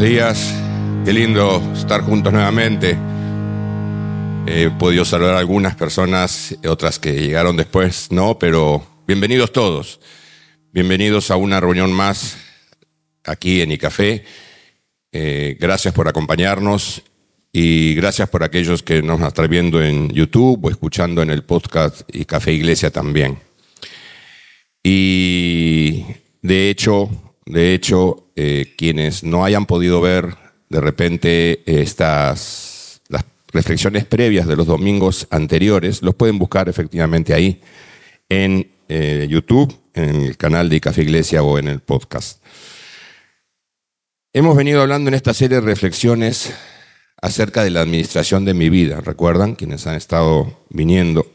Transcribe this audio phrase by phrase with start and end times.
[0.00, 0.54] días.
[1.04, 2.98] Qué lindo estar juntos nuevamente.
[4.46, 10.00] He podido saludar a algunas personas, otras que llegaron después, no, pero bienvenidos todos.
[10.72, 12.36] Bienvenidos a una reunión más
[13.24, 14.24] aquí en ICAFé.
[15.12, 17.02] Eh, gracias por acompañarnos
[17.50, 22.02] y gracias por aquellos que nos están viendo en YouTube o escuchando en el podcast
[22.12, 23.38] y Café Iglesia también.
[24.82, 26.04] Y
[26.42, 27.08] de hecho,
[27.46, 30.36] de hecho, eh, quienes no hayan podido ver
[30.68, 37.60] de repente estas las reflexiones previas de los domingos anteriores, los pueden buscar efectivamente ahí
[38.28, 42.42] en eh, YouTube, en el canal de Café Iglesia o en el podcast.
[44.32, 46.52] Hemos venido hablando en esta serie de reflexiones
[47.22, 49.54] acerca de la administración de mi vida, ¿recuerdan?
[49.54, 51.26] Quienes han estado viniendo.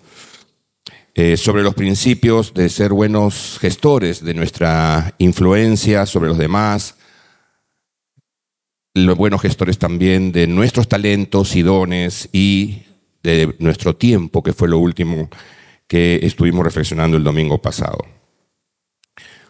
[1.14, 6.96] Eh, sobre los principios de ser buenos gestores de nuestra influencia sobre los demás,
[8.94, 12.84] los buenos gestores también de nuestros talentos y dones y
[13.24, 15.30] de nuestro tiempo, que fue lo último
[15.86, 18.06] que estuvimos reflexionando el domingo pasado.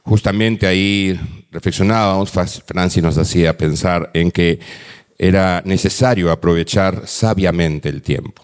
[0.04, 1.20] Justamente ahí
[1.52, 2.32] reflexionábamos,
[2.66, 4.60] Francis nos hacía pensar en que
[5.16, 8.44] era necesario aprovechar sabiamente el tiempo,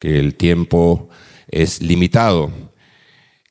[0.00, 1.08] que el tiempo
[1.54, 2.50] es limitado,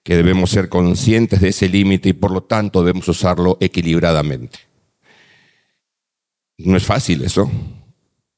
[0.03, 4.59] que debemos ser conscientes de ese límite y por lo tanto debemos usarlo equilibradamente.
[6.57, 7.49] No es fácil eso,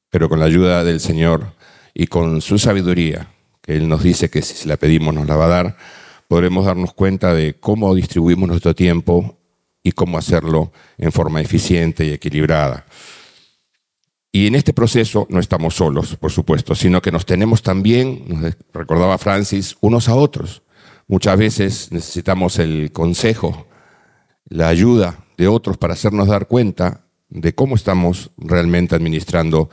[0.08, 1.52] pero con la ayuda del Señor
[1.92, 3.28] y con su sabiduría,
[3.60, 5.76] que Él nos dice que si la pedimos nos la va a dar,
[6.28, 9.36] podremos darnos cuenta de cómo distribuimos nuestro tiempo
[9.82, 12.86] y cómo hacerlo en forma eficiente y equilibrada.
[14.36, 19.16] Y en este proceso no estamos solos, por supuesto, sino que nos tenemos también, recordaba
[19.16, 20.62] Francis, unos a otros.
[21.08, 23.66] Muchas veces necesitamos el consejo,
[24.44, 29.70] la ayuda de otros para hacernos dar cuenta de cómo estamos realmente administrando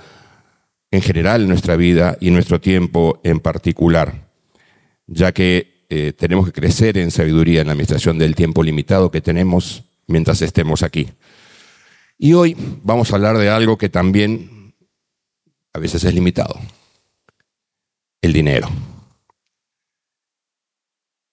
[0.92, 4.30] en general nuestra vida y nuestro tiempo en particular,
[5.08, 9.20] ya que eh, tenemos que crecer en sabiduría en la administración del tiempo limitado que
[9.20, 11.10] tenemos mientras estemos aquí.
[12.18, 14.63] Y hoy vamos a hablar de algo que también
[15.74, 16.60] a veces es limitado,
[18.22, 18.70] el dinero.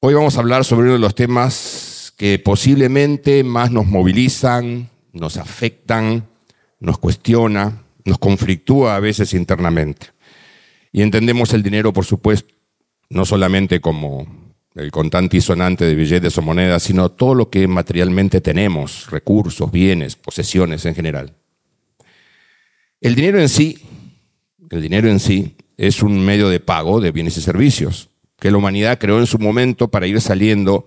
[0.00, 5.36] Hoy vamos a hablar sobre uno de los temas que posiblemente más nos movilizan, nos
[5.36, 6.26] afectan,
[6.78, 10.08] nos cuestiona, nos conflictúa a veces internamente.
[10.90, 12.54] Y entendemos el dinero, por supuesto,
[13.10, 14.26] no solamente como
[14.74, 19.70] el contante y sonante de billetes o monedas, sino todo lo que materialmente tenemos, recursos,
[19.70, 21.34] bienes, posesiones en general.
[23.02, 23.78] El dinero en sí,
[24.70, 28.10] el dinero en sí es un medio de pago de bienes y servicios
[28.40, 30.86] que la humanidad creó en su momento para ir saliendo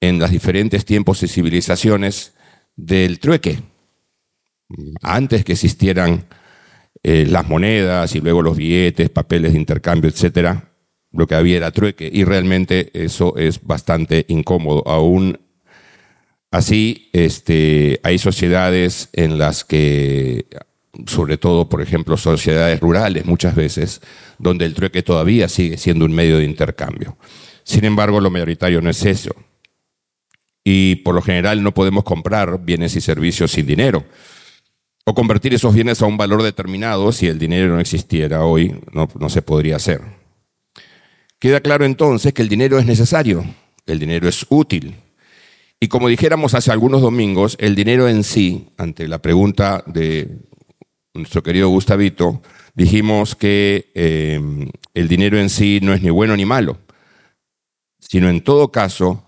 [0.00, 2.34] en los diferentes tiempos y civilizaciones
[2.76, 3.60] del trueque.
[5.00, 6.26] Antes que existieran
[7.02, 10.72] eh, las monedas y luego los billetes, papeles de intercambio, etcétera,
[11.10, 14.86] lo que había era trueque y realmente eso es bastante incómodo.
[14.86, 15.40] Aún
[16.50, 20.46] así, este, hay sociedades en las que,
[21.06, 24.00] sobre todo, por ejemplo, sociedades rurales muchas veces,
[24.38, 27.16] donde el trueque todavía sigue siendo un medio de intercambio.
[27.64, 29.34] Sin embargo, lo mayoritario no es eso
[30.70, 34.04] y por lo general no podemos comprar bienes y servicios sin dinero.
[35.06, 39.28] O convertir esos bienes a un valor determinado si el dinero no existiera hoy, no,
[39.30, 40.02] se podría hacer.
[41.38, 43.46] Queda claro entonces que el dinero es necesario,
[43.86, 44.96] el dinero es útil.
[45.80, 50.28] Y como dijéramos hace algunos domingos, el dinero en sí, ante la pregunta de
[51.14, 52.42] nuestro querido Gustavito,
[52.74, 54.40] dijimos que eh,
[54.94, 56.78] el dinero en sí no es ni bueno ni malo,
[57.98, 59.24] sino en todo caso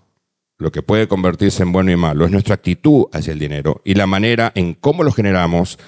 [0.57, 3.95] lo que puede convertirse en bueno y malo es nuestra actitud hacia el dinero y
[3.95, 5.79] la manera en cómo lo generamos,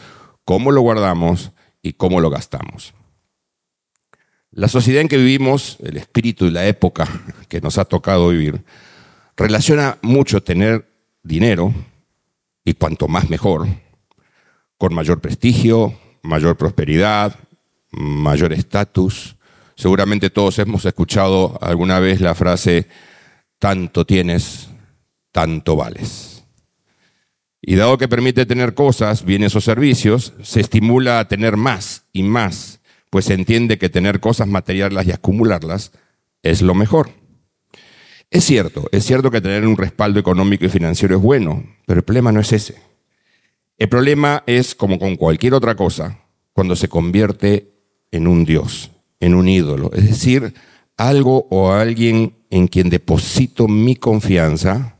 [0.45, 2.93] cómo lo guardamos y cómo lo gastamos.
[4.51, 7.07] La sociedad en que vivimos, el espíritu y la época
[7.49, 8.63] que nos ha tocado vivir,
[9.35, 10.87] relaciona mucho tener
[11.23, 11.73] dinero,
[12.65, 13.67] y cuanto más mejor,
[14.77, 17.35] con mayor prestigio, mayor prosperidad,
[17.91, 19.35] mayor estatus.
[19.75, 22.87] Seguramente todos hemos escuchado alguna vez la frase,
[23.59, 24.69] tanto tienes,
[25.31, 26.43] tanto vales.
[27.61, 32.23] Y dado que permite tener cosas, bienes o servicios, se estimula a tener más y
[32.23, 35.93] más, pues se entiende que tener cosas materiales y acumularlas
[36.41, 37.11] es lo mejor.
[38.29, 42.03] Es cierto, es cierto que tener un respaldo económico y financiero es bueno, pero el
[42.03, 42.92] problema no es ese.
[43.77, 46.19] El problema es, como con cualquier otra cosa,
[46.53, 47.73] cuando se convierte
[48.11, 50.53] en un Dios, en un ídolo, es decir,
[50.97, 54.99] algo o alguien en quien deposito mi confianza,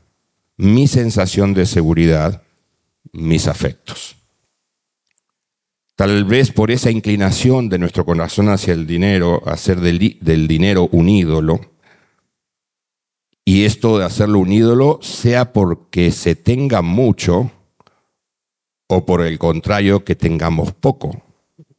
[0.56, 2.42] mi sensación de seguridad,
[3.12, 4.16] mis afectos.
[5.94, 10.88] Tal vez por esa inclinación de nuestro corazón hacia el dinero, hacer del, del dinero
[10.90, 11.60] un ídolo,
[13.44, 17.52] y esto de hacerlo un ídolo sea porque se tenga mucho
[18.86, 21.22] o por el contrario que tengamos poco.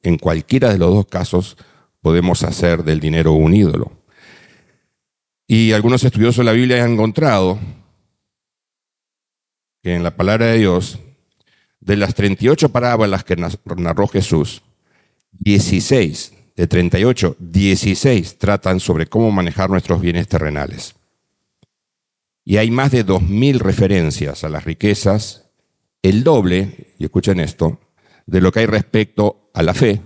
[0.02, 1.58] En cualquiera de los dos casos
[2.02, 3.92] podemos hacer del dinero un ídolo.
[5.48, 7.60] Y algunos estudiosos de la Biblia han encontrado
[9.84, 11.00] que en la palabra de Dios,
[11.80, 14.64] de las 38 parábolas que narró Jesús,
[15.32, 20.96] 16 de 38, 16 tratan sobre cómo manejar nuestros bienes terrenales.
[22.44, 25.45] Y hay más de 2.000 referencias a las riquezas,
[26.10, 27.80] el doble, y escuchen esto,
[28.28, 30.02] de lo que hay respecto a la fe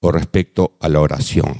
[0.00, 1.54] o respecto a la oración.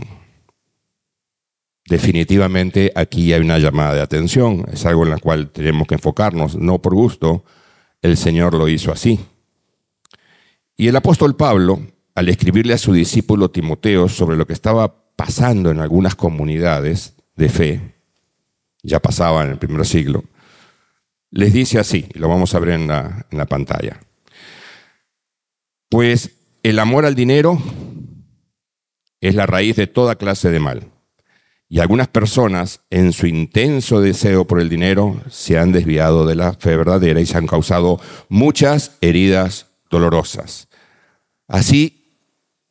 [1.88, 6.56] Definitivamente aquí hay una llamada de atención, es algo en la cual tenemos que enfocarnos,
[6.56, 7.44] no por gusto,
[8.02, 9.20] el Señor lo hizo así.
[10.76, 11.80] Y el apóstol Pablo,
[12.16, 17.48] al escribirle a su discípulo Timoteo sobre lo que estaba pasando en algunas comunidades de
[17.48, 17.94] fe,
[18.82, 20.24] ya pasaba en el primer siglo,
[21.30, 24.00] les dice así, lo vamos a ver en la, en la pantalla.
[25.88, 26.30] Pues
[26.62, 27.60] el amor al dinero
[29.20, 30.90] es la raíz de toda clase de mal.
[31.68, 36.52] Y algunas personas, en su intenso deseo por el dinero, se han desviado de la
[36.52, 40.68] fe verdadera y se han causado muchas heridas dolorosas.
[41.48, 42.20] Así,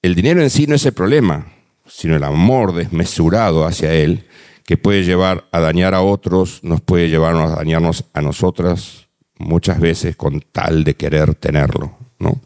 [0.01, 1.47] el dinero en sí no es el problema,
[1.85, 4.27] sino el amor desmesurado hacia él,
[4.65, 9.07] que puede llevar a dañar a otros, nos puede llevar a dañarnos a nosotras
[9.37, 12.41] muchas veces con tal de querer tenerlo, ¿no?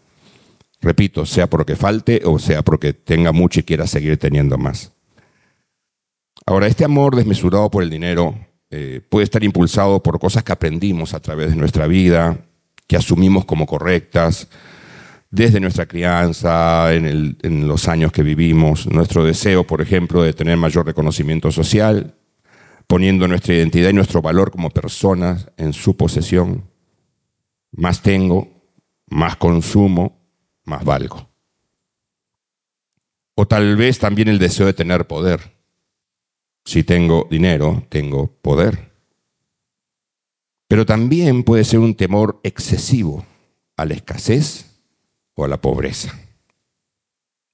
[0.82, 4.94] Repito, sea porque falte o sea porque tenga mucho y quiera seguir teniendo más.
[6.46, 8.36] Ahora, este amor desmesurado por el dinero
[8.72, 12.46] eh, puede estar impulsado por cosas que aprendimos a través de nuestra vida,
[12.88, 14.48] que asumimos como correctas,
[15.32, 20.86] desde nuestra crianza, en, los años que vivimos, nuestro deseo, por ejemplo, de tener mayor
[20.86, 22.16] reconocimiento social,
[22.88, 26.70] poniendo nuestra identidad y nuestro valor como personas en su posesión.
[27.72, 28.48] Más tengo,
[29.08, 30.20] más consumo,
[30.66, 31.30] más valgo.
[33.36, 35.60] O tal vez también el deseo de tener poder
[36.70, 38.92] si tengo dinero, tengo poder.
[40.68, 43.26] Pero también puede ser un temor excesivo
[43.76, 44.69] a la escasez
[45.40, 46.14] o a la pobreza.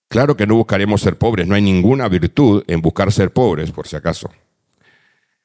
[0.09, 3.87] Claro que no buscaremos ser pobres, no hay ninguna virtud en buscar ser pobres, por
[3.87, 4.29] si acaso.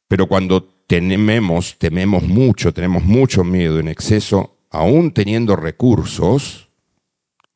[0.08, 6.68] Pero cuando tememos, tememos mucho, tenemos mucho miedo en exceso, aún teniendo recursos,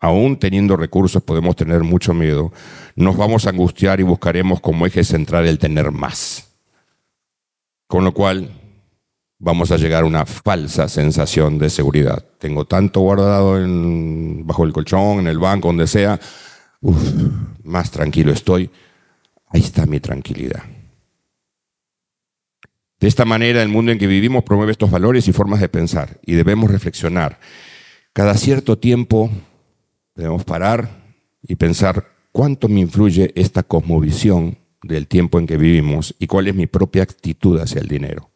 [0.01, 2.53] aún teniendo recursos podemos tener mucho miedo,
[2.95, 6.57] nos vamos a angustiar y buscaremos como eje central el tener más.
[7.87, 8.51] Con lo cual
[9.45, 12.25] vamos a llegar a una falsa sensación de seguridad.
[12.39, 13.53] Tengo tanto guardado
[14.45, 16.19] bajo el colchón, en el banco, donde sea,
[17.63, 18.71] más tranquilo estoy.
[19.49, 20.65] Ahí está mi tranquilidad.
[22.99, 26.19] De esta manera, el mundo en que vivimos promueve estos valores y formas de pensar
[26.25, 27.39] y debemos reflexionar.
[28.13, 29.31] Cada cierto tiempo
[30.15, 30.89] Debemos parar
[31.43, 36.55] y pensar cuánto me influye esta cosmovisión del tiempo en que vivimos y cuál es
[36.55, 38.31] mi propia actitud hacia el dinero.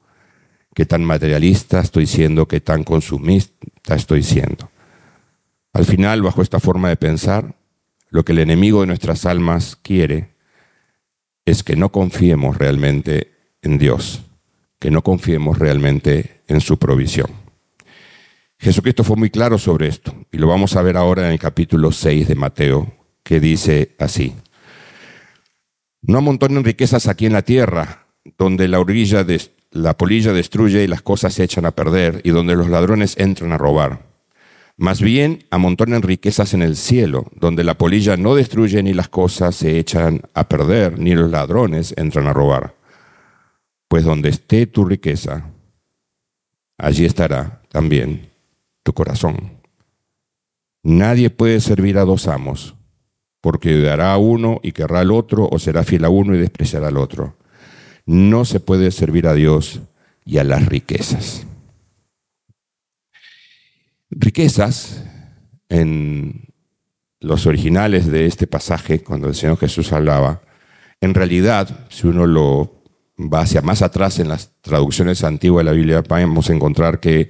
[0.79, 2.47] ¿Qué tan materialista estoy siendo?
[2.47, 4.71] ¿Qué tan consumista estoy siendo?
[5.73, 7.57] Al final, bajo esta forma de pensar,
[8.11, 10.37] lo que el enemigo de nuestras almas quiere
[11.45, 14.23] es que no confiemos realmente en Dios,
[14.79, 17.27] que no confiemos realmente en su provisión.
[18.61, 21.91] Jesucristo fue muy claro sobre esto y lo vamos a ver ahora en el capítulo
[21.91, 22.93] 6 de Mateo,
[23.25, 24.33] que dice así.
[26.03, 28.07] No amontonen riquezas aquí en la tierra,
[28.37, 32.31] donde la, orilla de, la polilla destruye y las cosas se echan a perder, y
[32.31, 34.07] donde los ladrones entran a robar.
[34.77, 39.57] Más bien, amontonen riquezas en el cielo, donde la polilla no destruye ni las cosas
[39.57, 42.77] se echan a perder, ni los ladrones entran a robar.
[43.89, 45.51] Pues donde esté tu riqueza,
[46.79, 48.29] allí estará también
[48.93, 49.59] corazón.
[50.83, 52.75] Nadie puede servir a dos amos,
[53.41, 56.89] porque dará a uno y querrá al otro, o será fiel a uno y despreciará
[56.89, 57.37] al otro.
[58.09, 59.83] No se puede servir a Dios
[60.25, 61.47] y a las riquezas.
[64.09, 65.05] Riquezas,
[65.69, 66.49] en
[67.21, 70.41] los originales de este pasaje, cuando el Señor Jesús hablaba,
[71.03, 72.83] en realidad, si uno lo
[73.19, 77.29] va hacia más atrás en las traducciones antiguas de la Biblia, a encontrar que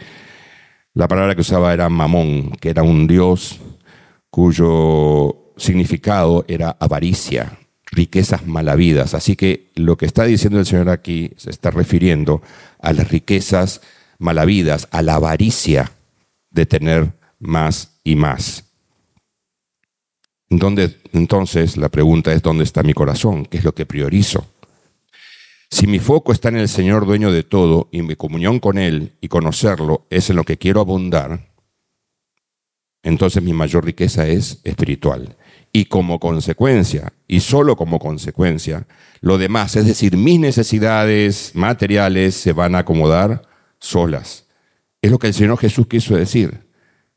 [0.95, 3.59] la palabra que usaba era mamón, que era un dios
[4.31, 7.59] cuyo significado era avaricia,
[7.91, 9.15] riquezas malavidas.
[9.15, 12.43] Así que lo que está diciendo el Señor aquí se está refiriendo
[12.81, 13.81] a las riquezas
[14.19, 15.93] malavidas, a la avaricia
[16.51, 18.65] de tener más y más.
[20.51, 23.45] entonces la pregunta es, ¿dónde está mi corazón?
[23.45, 24.47] ¿Qué es lo que priorizo?
[25.71, 29.13] Si mi foco está en el Señor dueño de todo y mi comunión con Él
[29.21, 31.53] y conocerlo es en lo que quiero abundar,
[33.03, 35.37] entonces mi mayor riqueza es espiritual.
[35.73, 38.87] Y como consecuencia, y solo como consecuencia,
[39.21, 43.43] lo demás, es decir, mis necesidades materiales se van a acomodar
[43.79, 44.47] solas.
[45.03, 46.67] Es lo que el Señor Jesús quiso decir,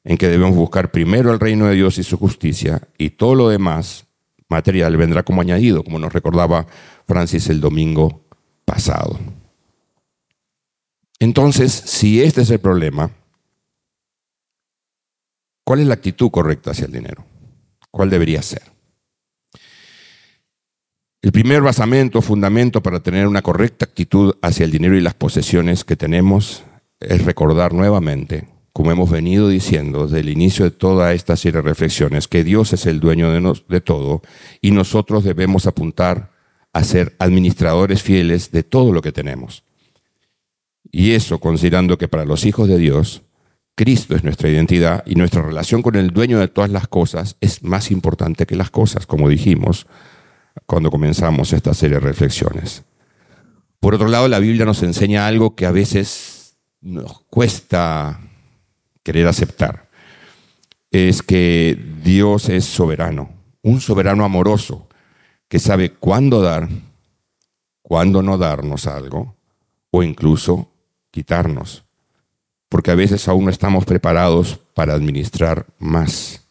[0.03, 3.49] en que debemos buscar primero el reino de Dios y su justicia, y todo lo
[3.49, 4.05] demás
[4.49, 6.67] material vendrá como añadido, como nos recordaba
[7.07, 8.25] Francis el domingo
[8.65, 9.17] pasado.
[11.19, 13.11] Entonces, si este es el problema,
[15.63, 17.30] ¿cuál es la actitud correcta hacia el dinero?
[17.91, 18.63] ¿Cuál debería ser?
[21.21, 25.83] El primer basamento, fundamento para tener una correcta actitud hacia el dinero y las posesiones
[25.83, 26.63] que tenemos
[26.99, 31.67] es recordar nuevamente, como hemos venido diciendo desde el inicio de toda esta serie de
[31.67, 34.23] reflexiones, que Dios es el dueño de, de todo
[34.61, 36.31] y nosotros debemos apuntar
[36.73, 39.63] a ser administradores fieles de todo lo que tenemos.
[40.91, 43.21] Y eso considerando que para los hijos de Dios,
[43.75, 47.63] Cristo es nuestra identidad y nuestra relación con el dueño de todas las cosas es
[47.63, 49.87] más importante que las cosas, como dijimos
[50.65, 52.83] cuando comenzamos esta serie de reflexiones.
[53.79, 58.19] Por otro lado, la Biblia nos enseña algo que a veces nos cuesta
[59.03, 59.89] querer aceptar.
[60.91, 63.31] Es que Dios es soberano,
[63.63, 64.87] un soberano amoroso
[65.47, 66.69] que sabe cuándo dar,
[67.81, 69.35] cuándo no darnos algo
[69.89, 70.71] o incluso
[71.11, 71.83] quitarnos,
[72.71, 76.47] porque a veces aún no estamos preparados para administrar más.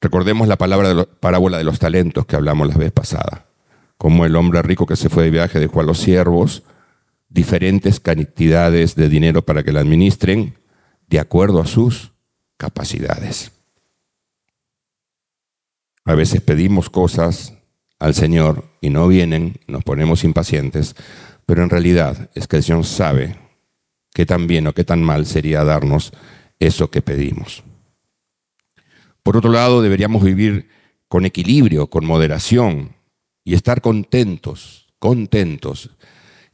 [0.00, 3.44] Recordemos la palabra de parábola de los talentos que hablamos la vez pasada,
[3.98, 6.62] como el hombre rico que se fue de viaje dejó a los siervos
[7.28, 10.54] diferentes cantidades de dinero para que la administren
[11.06, 12.12] de acuerdo a sus
[12.56, 13.52] capacidades.
[16.06, 17.52] A veces pedimos cosas
[17.98, 20.96] al Señor y no vienen, nos ponemos impacientes,
[21.44, 23.45] pero en realidad es que el Señor sabe
[24.16, 26.10] qué tan bien o qué tan mal sería darnos
[26.58, 27.62] eso que pedimos.
[29.22, 30.70] Por otro lado, deberíamos vivir
[31.06, 32.96] con equilibrio, con moderación
[33.44, 35.90] y estar contentos, contentos,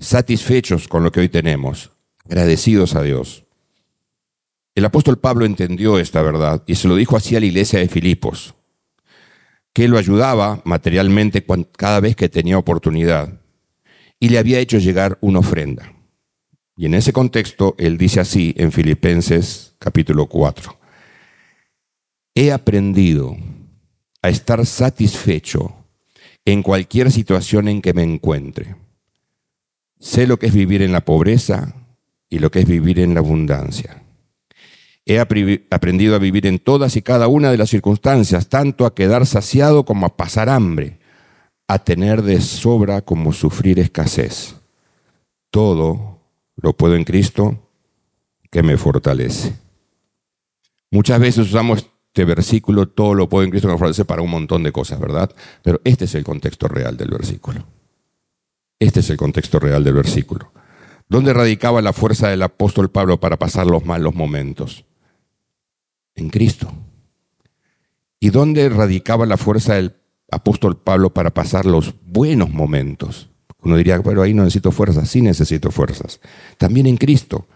[0.00, 1.92] satisfechos con lo que hoy tenemos,
[2.25, 3.45] agradecidos a Dios.
[4.75, 7.87] El apóstol Pablo entendió esta verdad y se lo dijo así a la iglesia de
[7.87, 8.57] Filipos
[9.73, 13.40] que lo ayudaba materialmente cada vez que tenía oportunidad
[14.19, 15.91] y le había hecho llegar una ofrenda.
[16.82, 20.76] Y en ese contexto, él dice así en Filipenses capítulo 4,
[22.34, 23.36] he aprendido
[24.20, 25.76] a estar satisfecho
[26.44, 28.74] en cualquier situación en que me encuentre.
[30.00, 31.72] Sé lo que es vivir en la pobreza
[32.28, 34.02] y lo que es vivir en la abundancia.
[35.06, 39.24] He aprendido a vivir en todas y cada una de las circunstancias, tanto a quedar
[39.26, 40.98] saciado como a pasar hambre,
[41.68, 44.56] a tener de sobra como sufrir escasez.
[45.52, 46.12] Todo
[46.56, 47.71] lo puedo en Cristo
[48.50, 49.56] que me fortalece.
[50.90, 54.30] Muchas veces usamos este versículo, todo lo puedo en Cristo que me fortalece para un
[54.30, 55.35] montón de cosas, ¿verdad?
[55.62, 57.66] Pero este es el contexto real del versículo.
[58.78, 60.52] Este es el contexto real del versículo.
[61.09, 64.85] ¿Dónde radicaba la fuerza del apóstol Pablo para pasar los malos momentos?
[66.14, 66.73] en Cristo.
[68.21, 69.97] ¿Y dónde radicaba la fuerza del
[70.30, 73.30] apóstol Pablo para pasar los buenos momentos?
[73.62, 76.21] Uno diría, pero ahí no necesito fuerzas, sí necesito fuerzas.
[76.59, 77.47] También en Cristo.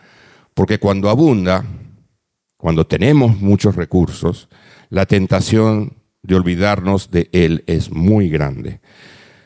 [0.54, 1.64] Porque cuando abunda,
[2.56, 4.48] cuando tenemos muchos recursos,
[4.88, 8.80] la tentación de olvidarnos de Él es muy grande.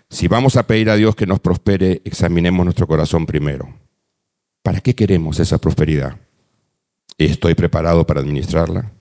[0.09, 3.75] Si vamos a pedir a Dios que nos prospere, examinemos nuestro corazón primero.
[4.63, 6.17] ¿Para qué queremos esa prosperidad?
[7.17, 8.93] ¿Estoy preparado para administrarla?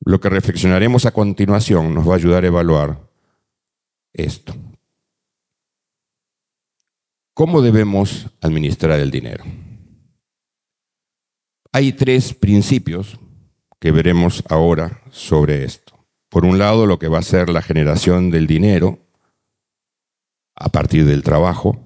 [0.00, 3.00] Lo que reflexionaremos a continuación nos va a ayudar a evaluar
[4.12, 4.54] esto.
[7.38, 9.44] ¿Cómo debemos administrar el dinero?
[11.70, 13.16] Hay tres principios
[13.78, 16.04] que veremos ahora sobre esto.
[16.30, 18.98] Por un lado, lo que va a ser la generación del dinero
[20.56, 21.78] a partir del trabajo,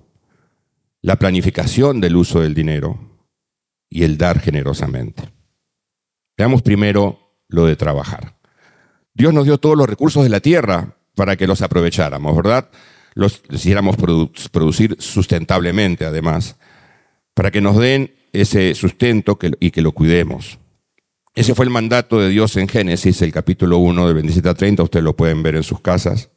[1.02, 3.20] la planificación del uso del dinero
[3.90, 5.34] y el dar generosamente.
[6.34, 8.38] Veamos primero lo de trabajar.
[9.12, 12.70] Dios nos dio todos los recursos de la tierra para que los aprovecháramos, ¿verdad?
[13.14, 16.56] Los quisiéramos producir sustentablemente, además,
[17.34, 20.58] para que nos den ese sustento y que lo cuidemos.
[21.34, 24.82] Ese fue el mandato de Dios en Génesis, el capítulo 1 del 27 a 30,
[24.82, 26.30] ustedes lo pueden ver en sus casas.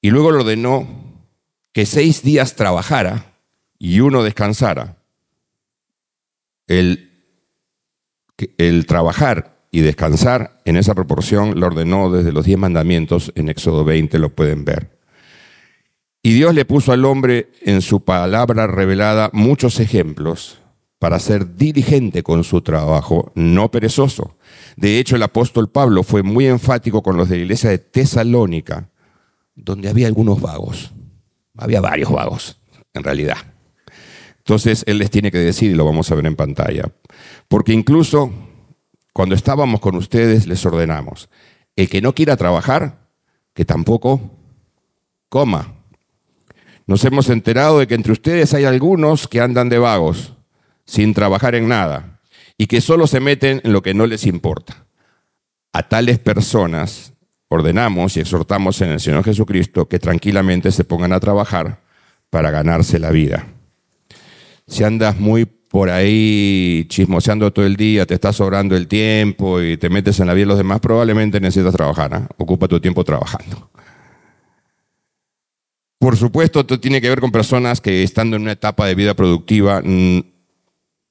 [0.00, 0.88] Y luego le ordenó
[1.72, 3.34] que seis días trabajara
[3.78, 4.96] y uno descansara.
[6.66, 7.10] El,
[8.56, 13.84] el trabajar y descansar en esa proporción lo ordenó desde los diez mandamientos, en Éxodo
[13.84, 14.99] 20 lo pueden ver.
[16.22, 20.58] Y Dios le puso al hombre en su palabra revelada muchos ejemplos
[20.98, 24.36] para ser diligente con su trabajo, no perezoso.
[24.76, 28.90] De hecho, el apóstol Pablo fue muy enfático con los de la iglesia de Tesalónica,
[29.54, 30.92] donde había algunos vagos.
[31.56, 32.60] Había varios vagos,
[32.92, 33.38] en realidad.
[34.38, 36.92] Entonces, él les tiene que decir, y lo vamos a ver en pantalla,
[37.48, 38.30] porque incluso
[39.14, 41.30] cuando estábamos con ustedes les ordenamos,
[41.76, 43.08] el que no quiera trabajar,
[43.54, 44.20] que tampoco
[45.30, 45.79] coma.
[46.90, 50.32] Nos hemos enterado de que entre ustedes hay algunos que andan de vagos
[50.84, 52.18] sin trabajar en nada
[52.58, 54.86] y que solo se meten en lo que no les importa.
[55.72, 57.12] A tales personas
[57.46, 61.80] ordenamos y exhortamos en el Señor Jesucristo que tranquilamente se pongan a trabajar
[62.28, 63.46] para ganarse la vida.
[64.66, 69.76] Si andas muy por ahí chismoseando todo el día, te está sobrando el tiempo y
[69.76, 72.14] te metes en la vida de los demás, probablemente necesitas trabajar.
[72.14, 72.26] ¿ah?
[72.36, 73.70] Ocupa tu tiempo trabajando.
[76.00, 79.14] Por supuesto, esto tiene que ver con personas que estando en una etapa de vida
[79.14, 80.24] productiva en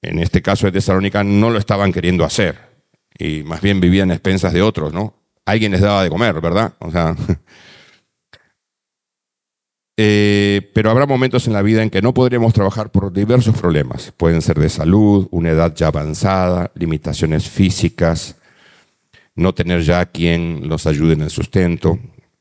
[0.01, 2.69] este caso de Tesalónica, no lo estaban queriendo hacer
[3.17, 5.13] y más bien vivían a expensas de otros, ¿no?
[5.46, 6.74] Alguien les daba de comer, ¿verdad?
[6.79, 7.17] O sea,
[9.98, 14.13] eh, pero habrá momentos en la vida en que no podremos trabajar por diversos problemas.
[14.15, 18.38] Pueden ser de salud, una edad ya avanzada, limitaciones físicas,
[19.36, 22.00] no tener ya quien los ayude en el sustento.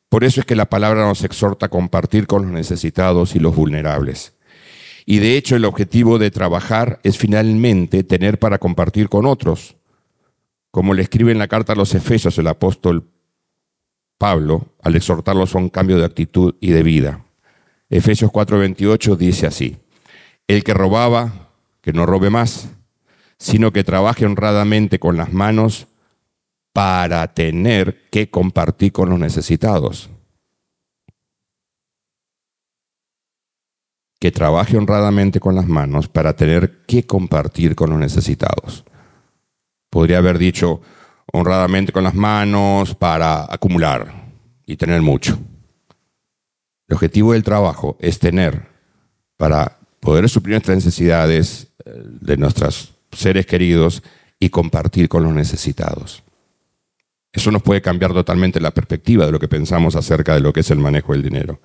[0.08, 3.54] Por eso es que la palabra nos exhorta a compartir con los necesitados y los
[3.54, 4.34] vulnerables.
[5.04, 9.76] Y de hecho el objetivo de trabajar es finalmente tener para compartir con otros.
[10.70, 13.10] Como le escribe en la carta a los Efesios el apóstol
[14.18, 17.24] Pablo, al exhortarlos a un cambio de actitud y de vida.
[17.88, 19.76] Efesios 4:28 dice así,
[20.46, 21.50] el que robaba,
[21.80, 22.68] que no robe más,
[23.38, 25.86] sino que trabaje honradamente con las manos
[26.72, 30.10] para tener que compartir con los necesitados.
[34.20, 38.84] que trabaje honradamente con las manos para tener que compartir con los necesitados.
[39.90, 40.80] Podría haber dicho
[41.32, 44.32] honradamente con las manos para acumular
[44.66, 45.38] y tener mucho.
[46.88, 48.66] El objetivo del trabajo es tener
[49.36, 54.02] para poder suplir nuestras necesidades eh, de nuestros seres queridos
[54.40, 56.22] y compartir con los necesitados.
[57.32, 60.60] Eso nos puede cambiar totalmente la perspectiva de lo que pensamos acerca de lo que
[60.60, 61.60] es el manejo del dinero.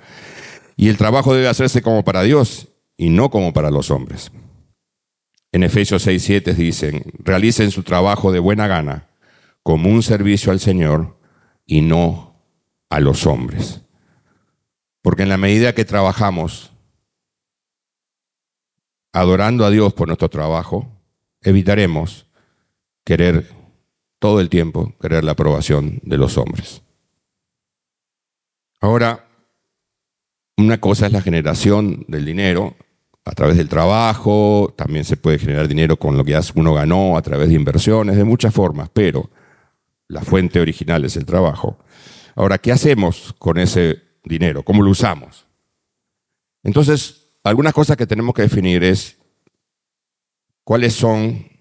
[0.75, 4.31] Y el trabajo debe hacerse como para Dios y no como para los hombres.
[5.51, 9.07] En Efesios 6:7 dicen, realicen su trabajo de buena gana,
[9.61, 11.17] como un servicio al Señor
[11.65, 12.35] y no
[12.89, 13.81] a los hombres.
[15.01, 16.71] Porque en la medida que trabajamos
[19.11, 20.91] adorando a Dios por nuestro trabajo,
[21.41, 22.25] evitaremos
[23.03, 23.47] querer
[24.23, 26.81] todo el tiempo, querer la aprobación de los hombres.
[28.79, 29.27] Ahora,
[30.55, 32.73] una cosa es la generación del dinero
[33.25, 37.21] a través del trabajo, también se puede generar dinero con lo que uno ganó a
[37.21, 39.29] través de inversiones, de muchas formas, pero
[40.07, 41.77] la fuente original es el trabajo.
[42.33, 44.63] Ahora, ¿qué hacemos con ese dinero?
[44.63, 45.47] ¿Cómo lo usamos?
[46.63, 49.17] Entonces, algunas cosas que tenemos que definir es
[50.63, 51.52] cuáles son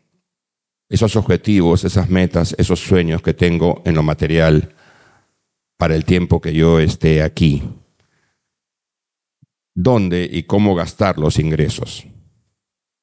[0.93, 4.75] esos objetivos, esas metas, esos sueños que tengo en lo material
[5.79, 7.63] para el tiempo que yo esté aquí
[9.75, 12.07] dónde y cómo gastar los ingresos.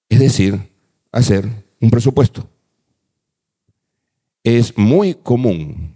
[0.08, 0.71] Es decir,
[1.12, 1.49] hacer
[1.82, 2.47] un presupuesto.
[4.43, 5.95] Es muy común,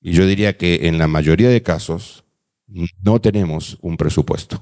[0.00, 2.24] y yo diría que en la mayoría de casos,
[2.66, 4.60] no tenemos un presupuesto.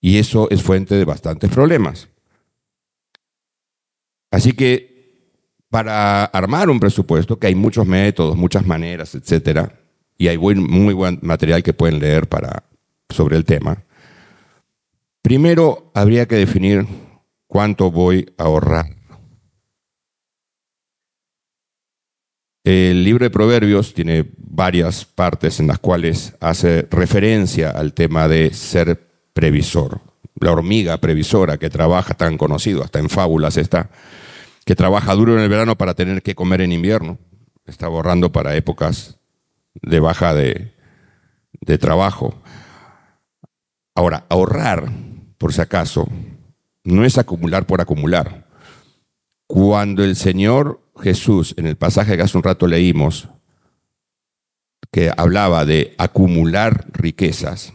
[0.00, 2.08] Y eso es fuente de bastantes problemas.
[4.32, 4.93] Así que
[5.74, 9.74] para armar un presupuesto, que hay muchos métodos, muchas maneras, etcétera,
[10.16, 12.62] y hay muy buen material que pueden leer para
[13.10, 13.82] sobre el tema.
[15.20, 16.86] Primero habría que definir
[17.48, 18.86] cuánto voy a ahorrar.
[22.62, 28.54] El libro de Proverbios tiene varias partes en las cuales hace referencia al tema de
[28.54, 30.02] ser previsor.
[30.38, 33.90] La hormiga previsora que trabaja tan conocido, hasta en fábulas está,
[34.64, 37.18] que trabaja duro en el verano para tener que comer en invierno.
[37.66, 39.18] Está ahorrando para épocas
[39.74, 40.72] de baja de,
[41.60, 42.42] de trabajo.
[43.94, 44.90] Ahora, ahorrar,
[45.38, 46.08] por si acaso,
[46.84, 48.46] no es acumular por acumular.
[49.46, 53.28] Cuando el Señor Jesús, en el pasaje que hace un rato leímos,
[54.90, 57.72] que hablaba de acumular riquezas,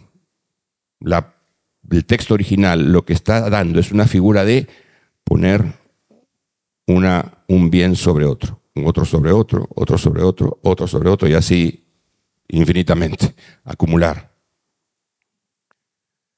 [1.01, 4.67] el texto original lo que está dando es una figura de
[5.23, 5.78] poner
[6.89, 8.61] una, un bien sobre otro.
[8.75, 11.85] otro sobre otro, otro sobre otro, otro sobre otro y así
[12.49, 14.31] infinitamente, acumular.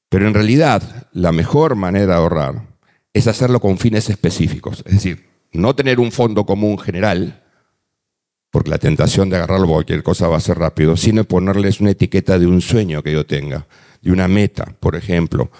[0.08, 2.68] Pero en realidad la mejor manera de ahorrar
[3.14, 7.42] es hacerlo con fines específicos, es decir, no tener un fondo común general,
[8.50, 12.38] porque la tentación de agarrarlo cualquier cosa va a ser rápido, sino ponerles una etiqueta
[12.38, 13.66] de un sueño que yo tenga,
[14.02, 15.50] de una meta, por ejemplo,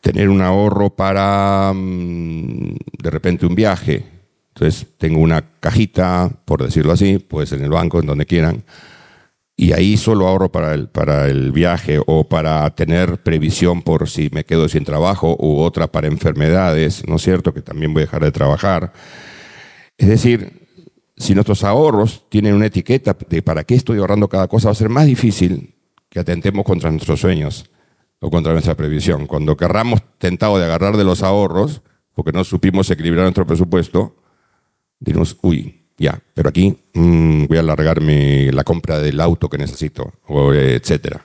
[0.00, 4.15] tener un ahorro para mm, de repente un viaje.
[4.56, 8.64] Entonces tengo una cajita, por decirlo así, puede ser en el banco, en donde quieran,
[9.54, 14.30] y ahí solo ahorro para el, para el viaje o para tener previsión por si
[14.32, 17.52] me quedo sin trabajo u otra para enfermedades, ¿no es cierto?
[17.52, 18.94] Que también voy a dejar de trabajar.
[19.98, 20.66] Es decir,
[21.18, 24.74] si nuestros ahorros tienen una etiqueta de para qué estoy ahorrando cada cosa, va a
[24.74, 25.74] ser más difícil
[26.08, 27.70] que atentemos contra nuestros sueños
[28.20, 29.26] o contra nuestra previsión.
[29.26, 31.82] Cuando querramos tentado de agarrar de los ahorros,
[32.14, 34.16] porque no supimos equilibrar nuestro presupuesto,
[34.98, 40.12] diremos, uy, ya, pero aquí mm, voy a alargar la compra del auto que necesito,
[40.28, 41.24] etcétera.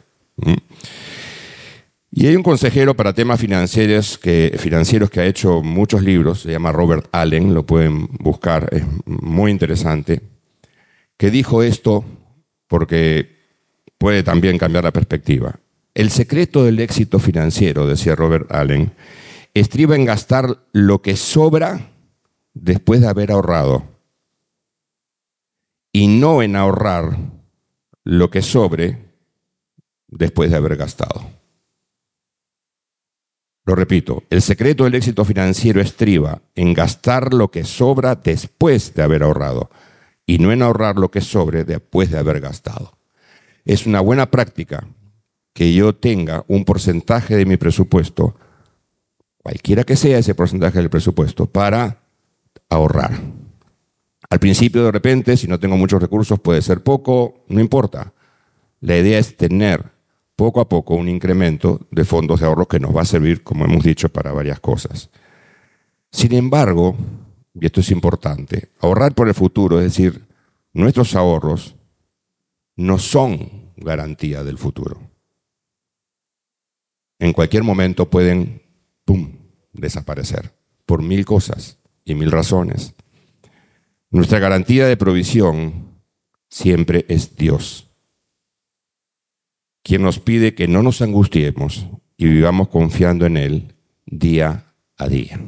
[2.14, 6.52] Y hay un consejero para temas financieros que, financieros que ha hecho muchos libros, se
[6.52, 10.22] llama Robert Allen, lo pueden buscar, es muy interesante,
[11.18, 12.04] que dijo esto
[12.68, 13.38] porque
[13.98, 15.60] puede también cambiar la perspectiva.
[15.94, 18.92] El secreto del éxito financiero, decía Robert Allen,
[19.54, 21.91] estriba en gastar lo que sobra
[22.54, 23.84] después de haber ahorrado
[25.92, 27.18] y no en ahorrar
[28.04, 29.12] lo que sobre
[30.08, 31.42] después de haber gastado.
[33.64, 39.04] Lo repito, el secreto del éxito financiero estriba en gastar lo que sobra después de
[39.04, 39.70] haber ahorrado
[40.26, 42.98] y no en ahorrar lo que sobre después de haber gastado.
[43.64, 44.88] Es una buena práctica
[45.54, 48.36] que yo tenga un porcentaje de mi presupuesto,
[49.38, 52.01] cualquiera que sea ese porcentaje del presupuesto, para
[52.70, 53.20] ahorrar.
[54.30, 58.14] Al principio, de repente, si no tengo muchos recursos, puede ser poco, no importa.
[58.80, 59.92] La idea es tener
[60.36, 63.66] poco a poco un incremento de fondos de ahorro que nos va a servir, como
[63.66, 65.10] hemos dicho, para varias cosas.
[66.12, 66.96] Sin embargo,
[67.54, 70.26] y esto es importante, ahorrar por el futuro, es decir,
[70.74, 71.76] nuestros ahorros
[72.76, 75.00] no son garantía del futuro.
[77.20, 78.62] En cualquier momento pueden,
[79.74, 80.54] desaparecer
[80.86, 82.94] por mil cosas y mil razones.
[84.10, 85.92] Nuestra garantía de provisión
[86.50, 87.90] siempre es Dios,
[89.84, 91.88] quien nos pide que no nos angustiemos
[92.18, 94.66] y vivamos confiando en Él día
[94.98, 95.40] a día.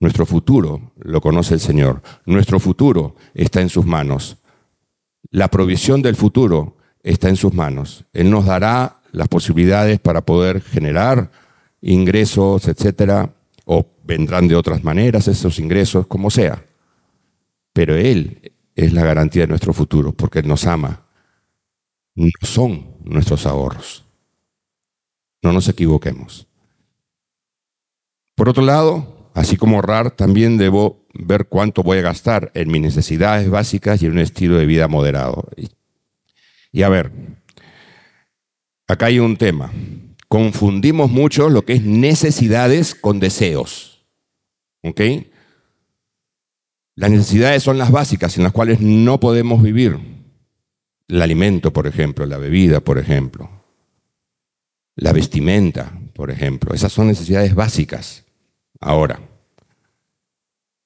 [0.00, 4.38] Nuestro futuro lo conoce el Señor, nuestro futuro está en sus manos,
[5.30, 8.04] la provisión del futuro está en sus manos.
[8.12, 11.30] Él nos dará las posibilidades para poder generar
[11.80, 13.34] ingresos, etcétera,
[13.64, 16.64] o vendrán de otras maneras esos ingresos, como sea.
[17.72, 21.06] Pero Él es la garantía de nuestro futuro, porque Él nos ama.
[22.14, 24.04] No son nuestros ahorros.
[25.42, 26.46] No nos equivoquemos.
[28.34, 32.82] Por otro lado, así como ahorrar, también debo ver cuánto voy a gastar en mis
[32.82, 35.48] necesidades básicas y en un estilo de vida moderado.
[36.72, 37.12] Y a ver,
[38.88, 39.70] acá hay un tema.
[40.34, 44.04] Confundimos mucho lo que es necesidades con deseos.
[44.82, 45.00] ¿Ok?
[46.96, 49.96] Las necesidades son las básicas sin las cuales no podemos vivir.
[51.06, 53.48] El alimento, por ejemplo, la bebida, por ejemplo,
[54.96, 56.74] la vestimenta, por ejemplo.
[56.74, 58.24] Esas son necesidades básicas.
[58.80, 59.20] Ahora,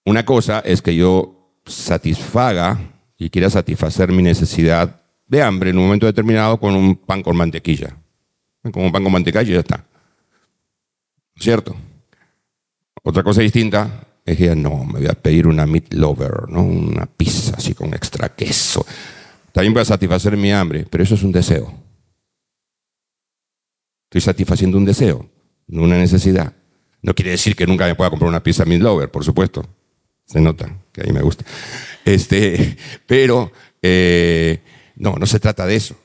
[0.04, 2.78] una cosa es que yo satisfaga
[3.16, 7.34] y quiera satisfacer mi necesidad de hambre en un momento determinado con un pan con
[7.34, 7.96] mantequilla.
[8.74, 9.84] Un pan con y ya está.
[11.36, 11.76] ¿Cierto?
[13.02, 16.62] Otra cosa distinta es que no, me voy a pedir una meat lover, ¿no?
[16.62, 18.84] una pizza así con extra queso.
[19.52, 21.72] También voy a satisfacer mi hambre, pero eso es un deseo.
[24.04, 25.28] Estoy satisfaciendo un deseo,
[25.68, 26.52] no una necesidad.
[27.00, 29.64] No quiere decir que nunca me pueda comprar una pizza meat lover, por supuesto.
[30.26, 31.44] Se nota que a mí me gusta.
[32.04, 32.76] Este,
[33.06, 34.60] pero eh,
[34.96, 35.96] no, no se trata de eso.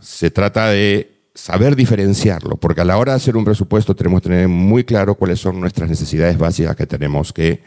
[0.00, 4.28] se trata de saber diferenciarlo, porque a la hora de hacer un presupuesto tenemos que
[4.28, 7.62] tener muy claro cuáles son nuestras necesidades básicas que tenemos que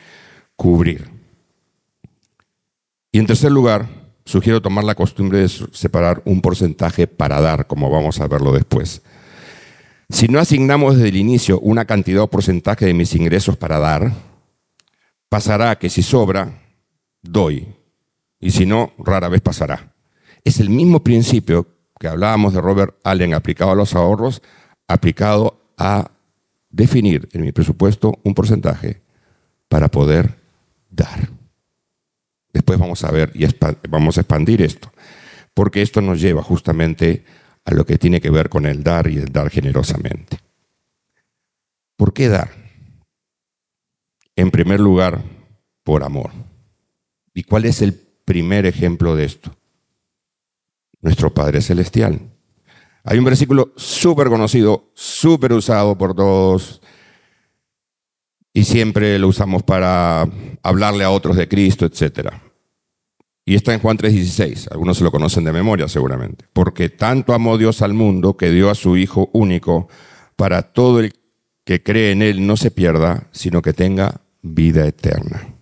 [0.56, 1.10] cubrir.
[3.12, 3.88] Y en tercer lugar,
[4.26, 9.02] sugiero tomar la costumbre de separar un porcentaje para dar, como vamos a verlo después.
[10.10, 14.14] Si no asignamos desde el inicio una cantidad o porcentaje de mis ingresos para dar,
[15.28, 16.62] pasará que si sobra,
[17.22, 17.68] doy,
[18.40, 19.94] y si no, rara vez pasará.
[20.46, 24.42] Es el mismo principio que hablábamos de Robert Allen aplicado a los ahorros,
[24.88, 26.12] aplicado a
[26.70, 29.02] definir en mi presupuesto un porcentaje
[29.68, 30.36] para poder
[30.90, 31.30] dar.
[32.54, 33.46] Después vamos a ver y
[33.90, 34.92] vamos a expandir esto,
[35.54, 37.26] porque esto nos lleva justamente
[37.66, 40.40] a lo que tiene que ver con el dar y el dar generosamente.
[41.96, 42.52] ¿Por qué dar?
[44.36, 45.24] En primer lugar,
[45.84, 46.32] por amor.
[47.34, 49.57] ¿Y cuál es el primer ejemplo de esto?
[51.08, 52.20] Nuestro Padre Celestial.
[53.06, 56.82] Hay un versículo súper conocido, súper usado por todos,
[58.52, 60.28] y siempre lo usamos para
[60.62, 62.32] hablarle a otros de Cristo, etc.
[63.46, 67.58] Y está en Juan 3:16, algunos se lo conocen de memoria seguramente, porque tanto amó
[67.58, 69.88] Dios al mundo que dio a su Hijo único
[70.36, 71.14] para todo el
[71.64, 75.56] que cree en Él no se pierda, sino que tenga vida eterna.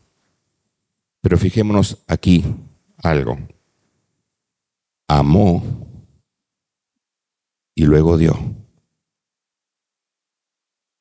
[1.22, 2.44] Pero fijémonos aquí
[3.04, 3.38] algo.
[5.08, 5.64] Amó
[7.76, 8.38] y luego dio.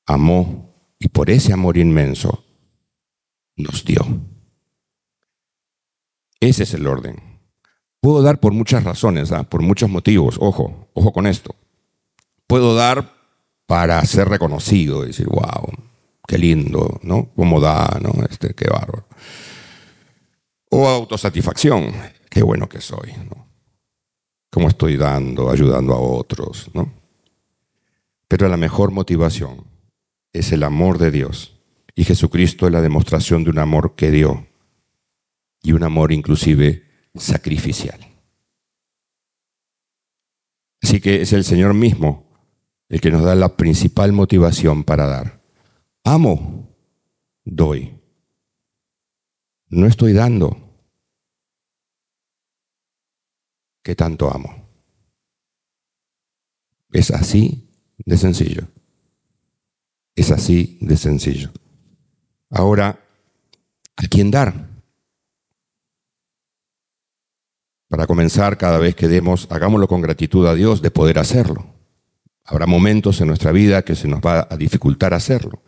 [0.06, 2.44] Amó y por ese amor inmenso
[3.56, 4.04] nos dio.
[6.40, 7.40] Ese es el orden.
[8.00, 10.36] Puedo dar por muchas razones, por muchos motivos.
[10.38, 11.54] Ojo, ojo con esto.
[12.46, 13.14] Puedo dar
[13.66, 15.72] para ser reconocido, decir, wow,
[16.26, 17.30] qué lindo, ¿no?
[17.34, 18.12] Cómo da, ¿no?
[18.28, 19.06] Este, qué bárbaro.
[20.70, 21.92] O autosatisfacción,
[22.28, 23.43] qué bueno que soy, ¿no?
[24.54, 26.92] Cómo estoy dando, ayudando a otros, ¿no?
[28.28, 29.64] Pero la mejor motivación
[30.32, 31.58] es el amor de Dios.
[31.96, 34.46] Y Jesucristo es la demostración de un amor que dio
[35.60, 36.84] y un amor inclusive
[37.16, 37.98] sacrificial.
[40.80, 42.24] Así que es el Señor mismo
[42.88, 45.42] el que nos da la principal motivación para dar.
[46.04, 46.70] Amo,
[47.44, 47.98] doy.
[49.68, 50.63] No estoy dando.
[53.85, 54.66] ¿Qué tanto amo?
[56.90, 57.68] Es así
[57.99, 58.66] de sencillo.
[60.16, 61.51] Es así de sencillo.
[62.49, 62.99] Ahora,
[63.97, 64.70] ¿a quién dar?
[67.88, 71.66] Para comenzar, cada vez que demos, hagámoslo con gratitud a Dios de poder hacerlo.
[72.42, 75.62] Habrá momentos en nuestra vida que se nos va a dificultar hacerlo.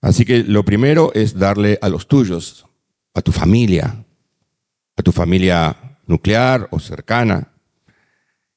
[0.00, 2.66] Así que lo primero es darle a los tuyos,
[3.14, 4.04] a tu familia,
[4.96, 7.52] a tu familia nuclear o cercana.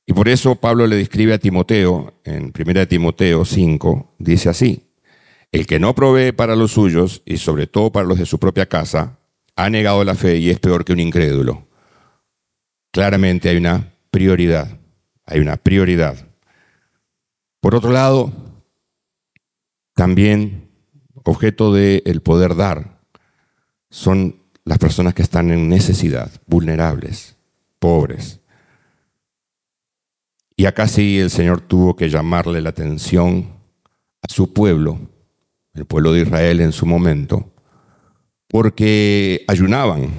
[0.06, 4.90] Y por eso Pablo le describe a Timoteo, en 1 Timoteo 5, dice así,
[5.52, 8.68] el que no provee para los suyos y sobre todo para los de su propia
[8.68, 9.20] casa,
[9.56, 11.68] ha negado la fe y es peor que un incrédulo
[12.98, 14.80] claramente hay una prioridad,
[15.24, 16.16] hay una prioridad.
[17.60, 18.34] Por otro lado,
[19.94, 20.72] también
[21.24, 23.00] objeto del poder dar
[23.92, 27.37] son las personas que están en necesidad, vulnerables,
[27.80, 28.40] pobres.
[30.56, 33.54] Y acá sí el Señor tuvo que llamarle la atención
[34.22, 35.00] a su pueblo,
[35.74, 37.54] el pueblo de Israel en su momento,
[38.48, 40.12] porque ayunaban,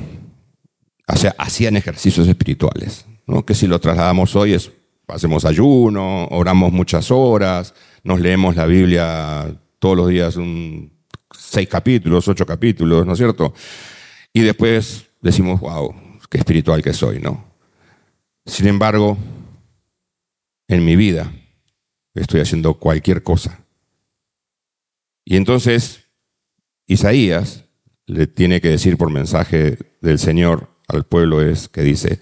[1.08, 3.44] o sea, hacían ejercicios espirituales, ¿no?
[3.44, 4.70] que si lo trasladamos hoy es,
[5.08, 10.92] hacemos ayuno, oramos muchas horas, nos leemos la Biblia todos los días, un,
[11.36, 13.54] seis capítulos, ocho capítulos, ¿no es cierto?
[14.32, 15.94] Y después decimos, wow,
[16.30, 17.47] qué espiritual que soy, ¿no?
[18.48, 19.18] Sin embargo,
[20.68, 21.30] en mi vida
[22.14, 23.60] estoy haciendo cualquier cosa.
[25.24, 26.06] Y entonces
[26.86, 27.66] Isaías
[28.06, 32.20] le tiene que decir por mensaje del Señor al pueblo es que dice,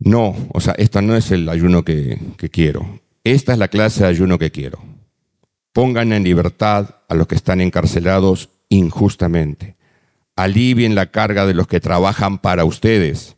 [0.00, 4.02] no, o sea, esta no es el ayuno que, que quiero, esta es la clase
[4.02, 4.82] de ayuno que quiero.
[5.72, 9.76] Pongan en libertad a los que están encarcelados injustamente.
[10.34, 13.36] Alivien la carga de los que trabajan para ustedes.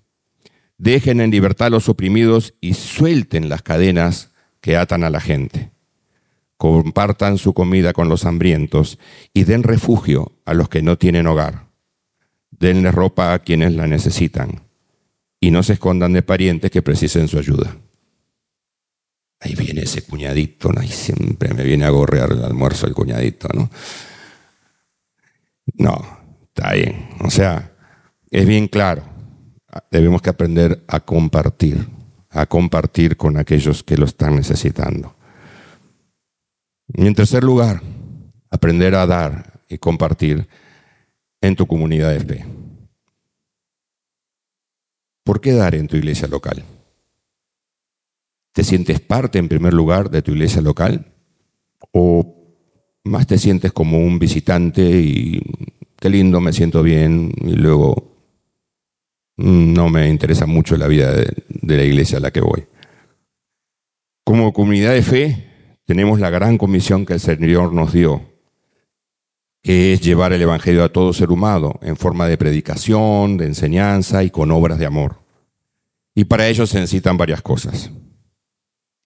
[0.78, 5.70] Dejen en libertad a los oprimidos y suelten las cadenas que atan a la gente.
[6.56, 8.98] Compartan su comida con los hambrientos
[9.32, 11.64] y den refugio a los que no tienen hogar
[12.58, 14.62] denle ropa a quienes la necesitan
[15.40, 17.76] y no se escondan de parientes que precisen su ayuda.
[19.40, 20.82] Ahí viene ese cuñadito, ¿no?
[20.82, 23.70] siempre me viene a gorrear el almuerzo el cuñadito, ¿no?
[25.74, 27.10] No, está bien.
[27.20, 27.72] O sea,
[28.30, 29.02] es bien claro.
[29.90, 31.88] Debemos que aprender a compartir,
[32.30, 35.14] a compartir con aquellos que lo están necesitando.
[36.88, 37.82] Y en tercer lugar,
[38.50, 40.48] aprender a dar y compartir
[41.40, 42.44] en tu comunidad de fe.
[45.24, 46.62] ¿Por qué dar en tu iglesia local?
[48.52, 51.12] ¿Te sientes parte en primer lugar de tu iglesia local?
[51.92, 52.34] ¿O
[53.04, 55.42] más te sientes como un visitante y
[55.98, 58.13] qué lindo, me siento bien y luego
[59.36, 62.66] no me interesa mucho la vida de, la iglesia a la que voy?
[64.24, 65.44] Como comunidad de fe
[65.84, 68.34] tenemos la gran comisión que el Señor nos dio
[69.64, 74.22] que es llevar el Evangelio a todo ser humano en forma de predicación, de enseñanza
[74.22, 75.24] y con obras de amor.
[76.14, 77.90] Y para ello se necesitan varias cosas.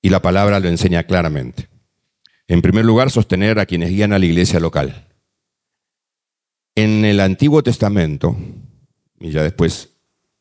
[0.02, 1.68] Y la palabra lo enseña claramente.
[2.48, 5.06] En primer lugar, sostener a quienes guían a la iglesia local.
[6.74, 8.36] En el Antiguo Testamento,
[9.20, 9.97] y ya después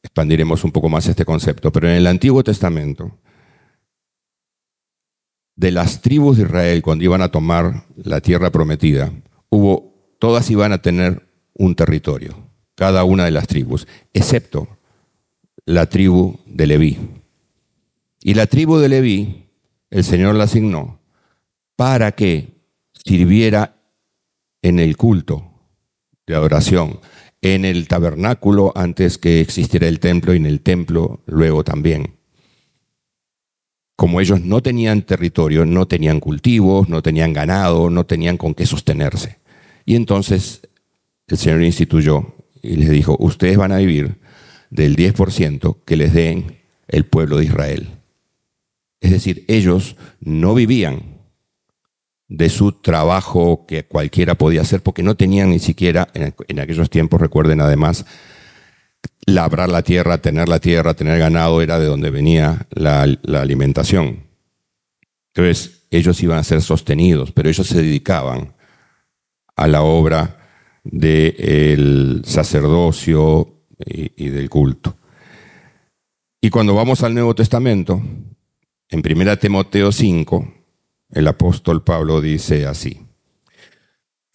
[0.08, 3.20] expandiremos un poco más este concepto, pero en el Antiguo Testamento,
[5.56, 9.12] de las tribus de Israel, cuando iban a tomar la tierra prometida,
[9.50, 12.36] hubo, todas iban a tener un territorio,
[12.76, 14.67] cada una de las tribus, excepto
[15.65, 16.98] la tribu de Leví.
[18.22, 19.50] Y la tribu de Leví,
[19.89, 21.00] el Señor la asignó
[21.76, 22.56] para que
[23.06, 23.76] sirviera
[24.62, 25.52] en el culto
[26.26, 27.00] de adoración,
[27.56, 32.16] en el tabernáculo antes que existiera el templo y en el templo luego también.
[33.96, 38.66] Como ellos no tenían territorio, no tenían cultivos, no tenían ganado, no tenían con qué
[38.66, 39.40] sostenerse.
[39.86, 40.62] Y entonces
[41.28, 44.18] el Señor instituyó y les dijo, ustedes van a vivir
[44.70, 46.58] del 10% que les den
[46.88, 47.88] el pueblo de Israel.
[49.02, 51.16] Es decir, ellos no vivían
[52.30, 57.22] de su trabajo que cualquiera podía hacer, porque no tenían ni siquiera, en, aquellos tiempos,
[57.22, 58.06] recuerden además,
[59.26, 64.24] labrar la tierra, tener la tierra, tener ganado, era de donde venía la, alimentación.
[65.34, 68.56] Entonces, ellos iban a ser sostenidos, pero ellos se dedicaban
[69.56, 70.38] a la obra
[70.84, 74.98] del sacerdocio y, del culto.
[76.42, 78.02] Y cuando vamos al Nuevo Testamento,
[78.90, 80.57] en 1 Timoteo 5,
[81.10, 83.08] el apóstol Pablo dice así,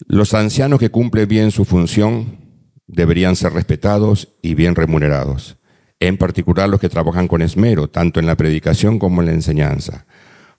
[0.07, 2.39] los ancianos que cumplen bien su función
[2.87, 5.57] deberían ser respetados y bien remunerados,
[5.99, 10.05] en particular los que trabajan con esmero, tanto en la predicación como en la enseñanza.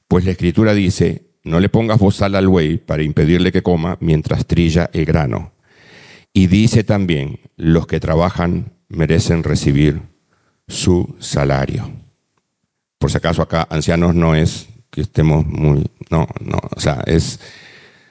[0.08, 4.46] Pues la escritura dice, no le pongas bozal al buey para impedirle que coma mientras
[4.46, 5.52] trilla el grano.
[6.32, 10.02] Y dice también, los que trabajan merecen recibir
[10.66, 11.90] su salario.
[12.98, 17.40] Por si acaso acá ancianos no es que estemos muy, no, no, o sea, es,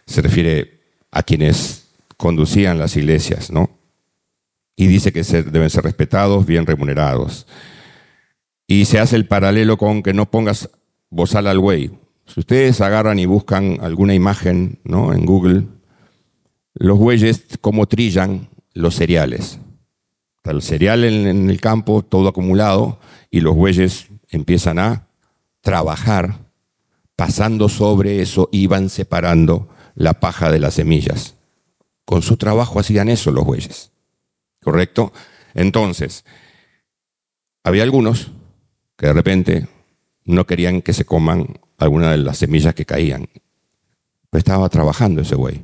[0.06, 3.69] se refiere a quienes conducían las iglesias, ¿no?
[4.76, 7.48] Y dice que deben ser respetados, bien remunerados.
[8.67, 10.69] Y se hace el paralelo con que no pongas
[11.10, 11.91] bozal al güey.
[12.26, 15.13] Si ustedes agarran y buscan alguna imagen ¿no?
[15.13, 15.63] en Google,
[16.74, 19.60] los bueyes cómo trillan los cereales.
[20.38, 25.08] Está el cereal en el campo, todo acumulado, y los bueyes empiezan a
[25.62, 26.43] trabajar
[27.15, 31.36] pasando sobre eso iban separando la paja de las semillas.
[32.06, 33.91] Con su trabajo hacían eso los bueyes.
[34.62, 35.13] ¿Correcto?
[35.54, 36.26] Entonces,
[37.63, 38.32] había algunos
[38.97, 39.67] que de repente
[40.26, 43.30] no querían que se coman alguna de las semillas que caían.
[44.30, 45.63] Pero estaba trabajando ese buey.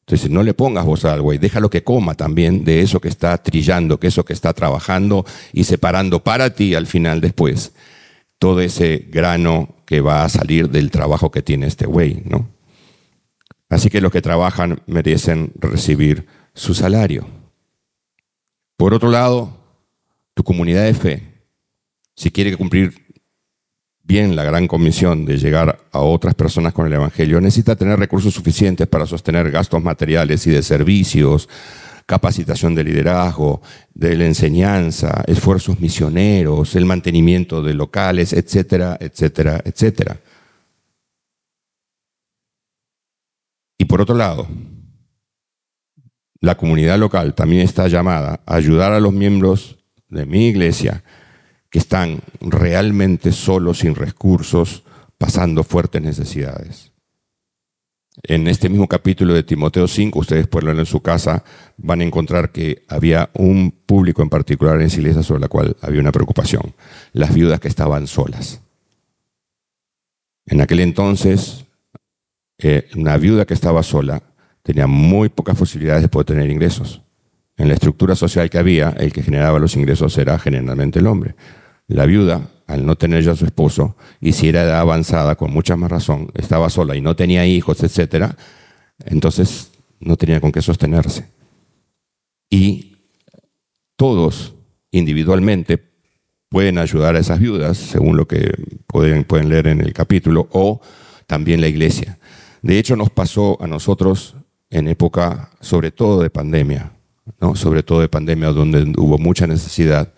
[0.00, 3.36] Entonces, no le pongas vos al buey, déjalo que coma también de eso que está
[3.42, 7.72] trillando, que eso que está trabajando y separando para ti al final después
[8.38, 12.48] todo ese grano que va a salir del trabajo que tiene este güey, ¿no?
[13.68, 17.26] Así que los que trabajan merecen recibir su salario.
[18.76, 19.56] Por otro lado,
[20.34, 21.22] tu comunidad de fe,
[22.14, 23.06] si quiere cumplir
[24.02, 28.34] bien la gran comisión de llegar a otras personas con el Evangelio, necesita tener recursos
[28.34, 31.48] suficientes para sostener gastos materiales y de servicios,
[32.06, 33.60] capacitación de liderazgo,
[33.92, 40.20] de la enseñanza, esfuerzos misioneros, el mantenimiento de locales, etcétera, etcétera, etcétera.
[43.78, 44.46] Y por otro lado,
[46.40, 51.02] la comunidad local también está llamada a ayudar a los miembros de mi iglesia
[51.70, 54.84] que están realmente solos, sin recursos,
[55.18, 56.92] pasando fuertes necesidades.
[58.22, 61.44] En este mismo capítulo de Timoteo 5, ustedes pueden leerlo en su casa,
[61.76, 66.00] van a encontrar que había un público en particular en iglesia sobre la cual había
[66.00, 66.74] una preocupación,
[67.12, 68.62] las viudas que estaban solas.
[70.46, 71.66] En aquel entonces,
[72.58, 74.22] eh, una viuda que estaba sola
[74.62, 77.02] tenía muy pocas posibilidades de poder tener ingresos.
[77.58, 81.34] En la estructura social que había, el que generaba los ingresos era generalmente el hombre.
[81.86, 85.76] La viuda al no tener ya su esposo, y si era edad avanzada, con mucha
[85.76, 88.32] más razón, estaba sola y no tenía hijos, etc.,
[89.04, 91.28] entonces no tenía con qué sostenerse.
[92.50, 92.96] Y
[93.96, 94.54] todos
[94.90, 95.82] individualmente
[96.48, 98.52] pueden ayudar a esas viudas, según lo que
[98.86, 100.80] pueden, pueden leer en el capítulo, o
[101.26, 102.18] también la iglesia.
[102.62, 104.36] De hecho, nos pasó a nosotros
[104.70, 106.92] en época, sobre todo de pandemia,
[107.40, 107.54] ¿no?
[107.54, 110.12] sobre todo de pandemia, donde hubo mucha necesidad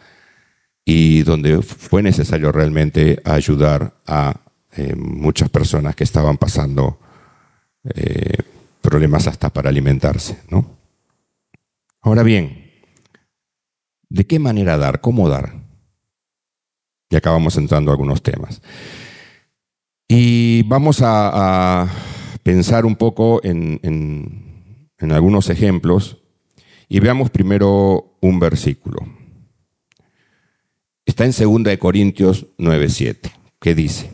[0.91, 4.41] y donde fue necesario realmente ayudar a
[4.75, 6.99] eh, muchas personas que estaban pasando
[7.95, 8.39] eh,
[8.81, 10.79] problemas hasta para alimentarse, ¿no?
[12.01, 12.71] Ahora bien,
[14.09, 15.03] ¿de qué manera dar?
[15.03, 15.57] ¿Cómo dar?
[17.11, 18.63] Y acabamos entrando a algunos temas.
[20.09, 21.87] Y vamos a,
[22.43, 26.17] pensar un poco en algunos ejemplos
[26.89, 29.18] y veamos primero un versículo.
[31.09, 34.11] Está en 2 Corintios 9:7, que dice,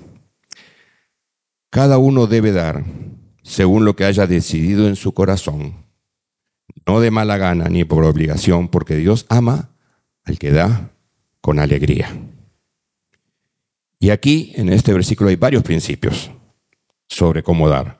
[1.68, 2.84] cada uno debe dar
[3.42, 5.74] según lo que haya decidido en su corazón,
[6.86, 9.70] no de mala gana ni por obligación, porque Dios ama
[10.22, 10.92] al que da
[11.40, 12.16] con alegría.
[13.98, 16.30] Y aquí, en este versículo, hay varios principios
[17.08, 17.98] sobre cómo dar.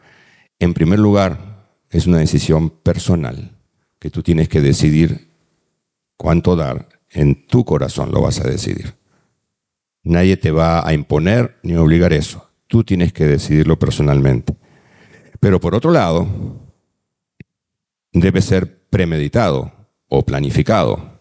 [0.61, 3.59] En primer lugar, es una decisión personal,
[3.99, 5.33] que tú tienes que decidir
[6.17, 6.94] cuánto dar.
[7.15, 8.95] En tu corazón lo vas a decidir.
[10.03, 12.51] Nadie te va a imponer ni obligar eso.
[12.67, 14.55] Tú tienes que decidirlo personalmente.
[15.41, 16.27] Pero por otro lado,
[18.13, 19.73] debe ser premeditado
[20.09, 21.21] o planificado,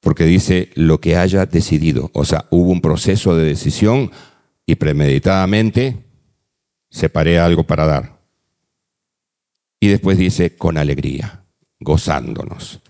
[0.00, 2.10] porque dice lo que haya decidido.
[2.14, 4.10] O sea, hubo un proceso de decisión
[4.66, 6.04] y premeditadamente
[6.90, 8.18] separé algo para dar.
[9.78, 11.44] Y después dice con alegría,
[11.80, 12.80] gozándonos.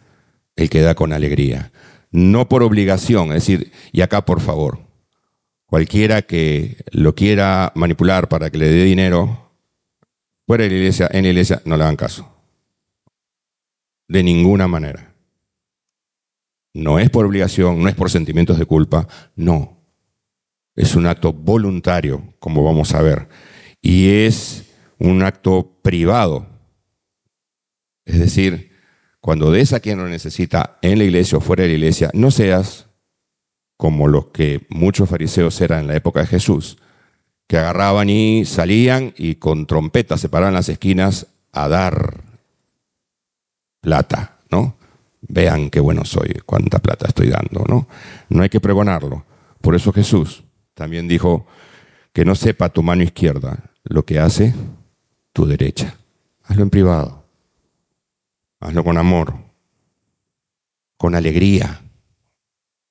[0.54, 1.72] El que da con alegría.
[2.12, 4.92] No por obligación, es decir, y acá por favor,
[5.72, 9.54] Cualquiera que lo quiera manipular para que le dé dinero,
[10.46, 12.30] fuera de la iglesia, en la iglesia, no le hagan caso.
[14.06, 15.14] De ninguna manera.
[16.74, 19.78] No es por obligación, no es por sentimientos de culpa, no.
[20.76, 23.30] Es un acto voluntario, como vamos a ver.
[23.80, 26.46] Y es un acto privado.
[28.04, 28.71] Es decir,
[29.22, 32.32] cuando des a quien lo necesita en la iglesia o fuera de la iglesia, no
[32.32, 32.88] seas
[33.76, 36.76] como los que muchos fariseos eran en la época de Jesús,
[37.46, 42.24] que agarraban y salían y con trompetas se paraban las esquinas a dar
[43.80, 44.74] plata, ¿no?
[45.20, 47.86] Vean qué bueno soy, cuánta plata estoy dando, ¿no?
[48.28, 49.24] No hay que pregonarlo.
[49.60, 50.42] Por eso Jesús
[50.74, 51.46] también dijo
[52.12, 54.52] que no sepa tu mano izquierda lo que hace
[55.32, 55.94] tu derecha.
[56.42, 57.21] Hazlo en privado.
[58.62, 59.34] Hazlo con amor,
[60.96, 61.82] con alegría,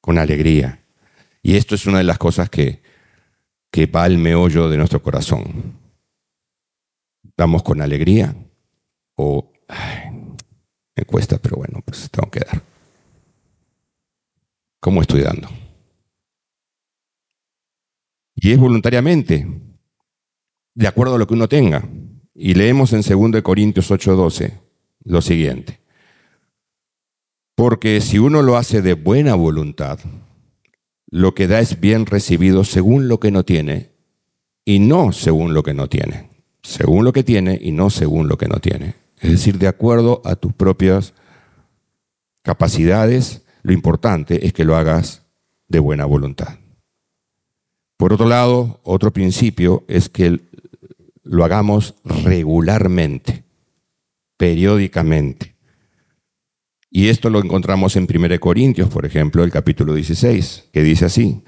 [0.02, 0.84] con alegría.
[1.42, 2.84] Y esto es una de las cosas que,
[3.72, 5.80] que va al meollo de nuestro corazón.
[7.38, 8.36] ¿Damos con alegría?
[9.16, 9.54] O
[10.94, 12.62] me cuesta, pero bueno, pues tengo que dar.
[14.82, 15.48] ¿Cómo estoy dando?
[18.36, 19.48] Y es voluntariamente,
[20.74, 21.88] de acuerdo a lo que uno tenga.
[22.34, 24.71] Y leemos en 2 Corintios 8:12
[25.04, 25.80] lo siguiente.
[27.56, 30.00] Porque si uno lo hace de buena voluntad,
[31.10, 33.92] lo que da es bien recibido según lo que no tiene
[34.66, 36.30] y no según lo que no tiene.
[36.64, 38.96] Según lo que tiene y no según lo que no tiene.
[39.20, 41.14] Es decir, de acuerdo a tus propias
[42.42, 45.24] capacidades, lo importante es que lo hagas
[45.68, 46.60] de buena voluntad.
[47.98, 50.40] Por otro lado, otro principio es que
[51.24, 53.44] lo hagamos regularmente,
[54.42, 55.54] periódicamente.
[56.90, 61.44] Y esto lo encontramos en 1 Corintios, por ejemplo, el capítulo 16, que dice así.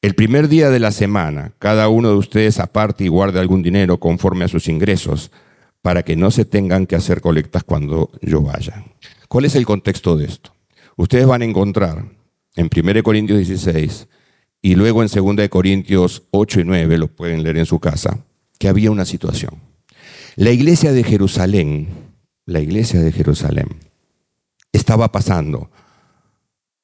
[0.00, 3.98] El primer día de la semana, cada uno de ustedes aparte y guarde algún dinero
[3.98, 5.32] conforme a sus ingresos,
[5.80, 8.84] para que no se tengan que hacer colectas cuando yo vaya.
[9.26, 10.54] ¿Cuál es el contexto de esto?
[10.96, 12.04] Ustedes van a encontrar
[12.54, 14.06] en 1 Corintios 16
[14.62, 18.24] y luego en 2 Corintios 8 y 9, lo pueden leer en su casa,
[18.60, 19.60] que había una situación.
[20.36, 22.11] La iglesia de Jerusalén,
[22.46, 23.68] la iglesia de Jerusalén,
[24.72, 25.70] estaba pasando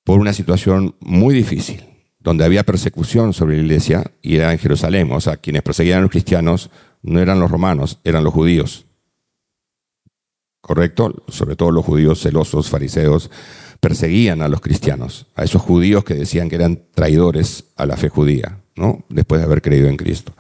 [0.05, 1.85] por una situación muy difícil,
[2.19, 5.11] donde había persecución sobre la iglesia y era en Jerusalén.
[5.13, 6.71] O sea, quienes perseguían a los cristianos
[7.03, 8.87] no eran los romanos, eran los judíos.
[10.61, 11.25] ¿Correcto?
[11.29, 13.31] Sobre todo los judíos celosos, fariseos,
[13.81, 18.09] perseguían a los cristianos, a esos judíos que decían que eran traidores a la fe
[18.09, 19.05] judía, ¿no?
[19.09, 20.33] Después de haber creído en Cristo.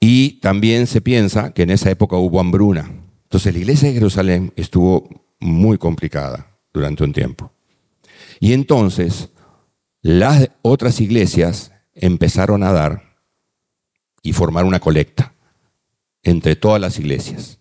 [0.00, 2.90] Y también se piensa que en esa época hubo hambruna.
[3.28, 5.06] Entonces la iglesia de Jerusalén estuvo
[5.38, 7.52] muy complicada durante un tiempo.
[8.40, 9.28] Y entonces
[10.00, 13.18] las otras iglesias empezaron a dar
[14.22, 15.34] y formar una colecta
[16.22, 17.60] entre todas las iglesias.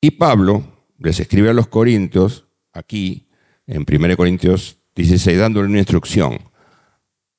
[0.00, 0.64] Y Pablo
[0.98, 3.28] les escribe a los Corintios, aquí
[3.68, 6.40] en 1 Corintios 16, dándole una instrucción.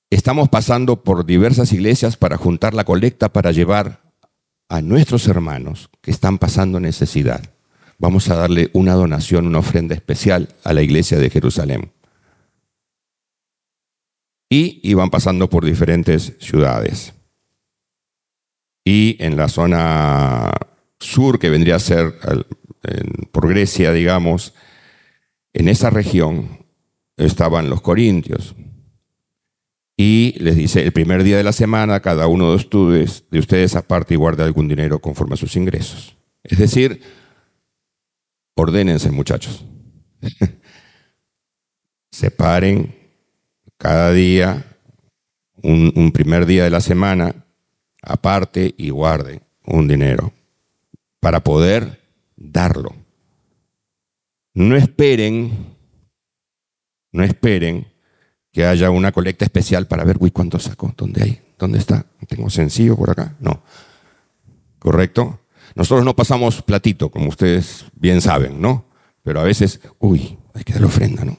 [0.10, 4.11] Estamos pasando por diversas iglesias para juntar la colecta para llevar
[4.72, 7.42] a nuestros hermanos que están pasando necesidad
[8.02, 11.92] vamos a darle una donación, una ofrenda especial a la iglesia de Jerusalén.
[14.50, 17.14] Y iban pasando por diferentes ciudades.
[18.84, 20.52] Y en la zona
[21.00, 22.16] sur, que vendría a ser
[23.32, 24.56] por Grecia, digamos,
[25.54, 26.66] en esa región
[27.18, 28.56] estaban los corintios.
[29.98, 33.76] Y les dice, el primer día de la semana, cada uno de ustedes, de ustedes
[33.76, 36.18] aparte y guarde algún dinero conforme a sus ingresos.
[36.44, 37.02] Es decir,
[38.56, 39.66] ordénense muchachos.
[42.12, 42.96] Separen
[43.78, 44.66] cada día,
[45.62, 47.46] un, un primer día de la semana,
[48.02, 50.34] aparte y guarden un dinero
[51.20, 52.02] para poder
[52.36, 52.96] darlo.
[54.54, 55.76] No esperen,
[57.12, 57.91] no esperen
[58.52, 60.94] que haya una colecta especial para ver, uy, ¿cuánto saco?
[60.98, 61.42] ¿Dónde hay?
[61.58, 62.06] ¿Dónde está?
[62.28, 63.36] ¿Tengo sencillo por acá?
[63.40, 63.64] No.
[64.80, 65.40] ¿Correcto?
[65.76, 68.86] Nosotros no pasamos platito, como ustedes bien saben, ¿no?
[69.24, 71.38] Pero a veces, uy, hay que dar ofrenda, ¿no?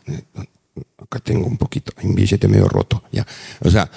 [0.98, 3.26] Acá tengo un poquito, hay un billete medio roto, ya.
[3.60, 3.90] O sea,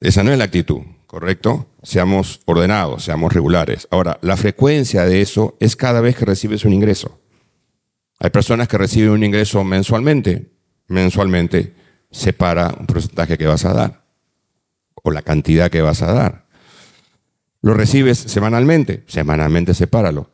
[0.00, 1.68] esa no es la actitud, ¿correcto?
[1.82, 3.88] Seamos ordenados, seamos regulares.
[3.90, 7.20] Ahora, la frecuencia de eso es cada vez que recibes un ingreso.
[8.18, 10.50] Hay personas que reciben un ingreso mensualmente.
[10.88, 11.74] Mensualmente
[12.10, 14.02] separa un porcentaje que vas a dar
[15.02, 16.46] o la cantidad que vas a dar.
[17.60, 19.04] ¿Lo recibes semanalmente?
[19.06, 20.30] Semanalmente sepáralo.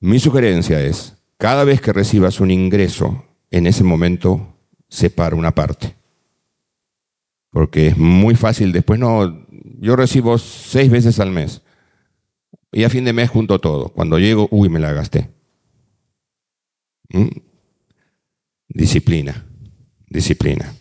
[0.00, 4.56] Mi sugerencia es, cada vez que recibas un ingreso, en ese momento
[4.88, 5.96] separa una parte.
[7.50, 9.46] Porque es muy fácil después, no,
[9.80, 11.62] yo recibo seis veces al mes.
[12.72, 13.88] Y a fin de mes junto todo.
[13.88, 15.30] Cuando llego, uy, me la gasté.
[17.08, 17.28] ¿Mm?
[18.68, 19.44] Disciplina,
[20.10, 20.74] disciplina.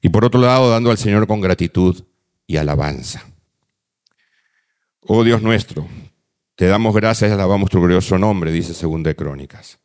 [0.00, 2.02] Y por otro lado, dando al Señor con gratitud
[2.46, 3.24] y alabanza.
[5.00, 5.86] Oh Dios nuestro,
[6.54, 9.78] te damos gracias y alabamos tu glorioso nombre, dice Segunda de Crónicas.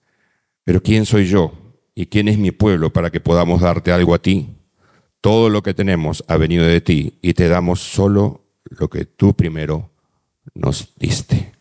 [0.64, 1.54] Pero ¿quién soy yo
[1.96, 4.56] y quién es mi pueblo para que podamos darte algo a ti?
[5.22, 9.36] Todo lo que tenemos ha venido de ti y te damos solo lo que tú
[9.36, 9.92] primero
[10.54, 11.54] nos diste.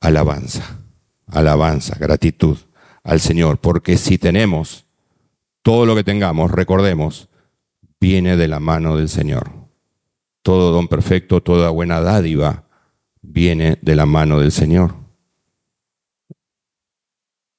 [0.00, 0.78] Alabanza,
[1.26, 2.56] alabanza, gratitud
[3.02, 4.85] al Señor, porque si tenemos
[5.66, 7.28] todo lo que tengamos, recordemos,
[7.98, 9.50] viene de la mano del Señor.
[10.42, 12.68] Todo don perfecto, toda buena dádiva
[13.20, 14.94] viene de la mano del Señor.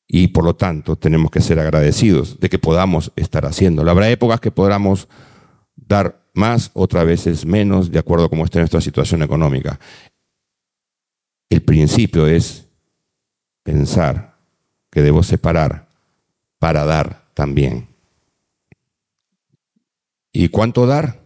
[0.08, 3.92] Y por lo tanto tenemos que ser agradecidos de que podamos estar haciéndolo.
[3.92, 5.10] Habrá épocas que podamos
[5.76, 9.82] dar más, otras veces menos, de acuerdo a cómo esté nuestra situación económica.
[11.50, 12.70] El principio es
[13.64, 14.38] pensar
[14.90, 15.90] que debo separar
[16.58, 17.97] para dar también.
[20.40, 21.24] ¿Y cuánto dar?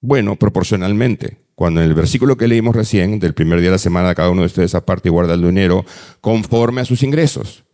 [0.00, 1.42] Bueno, proporcionalmente.
[1.56, 4.42] Cuando en el versículo que leímos recién, del primer día de la semana, cada uno
[4.42, 5.84] de ustedes aparte y guarda el dinero
[6.20, 7.64] conforme a sus ingresos.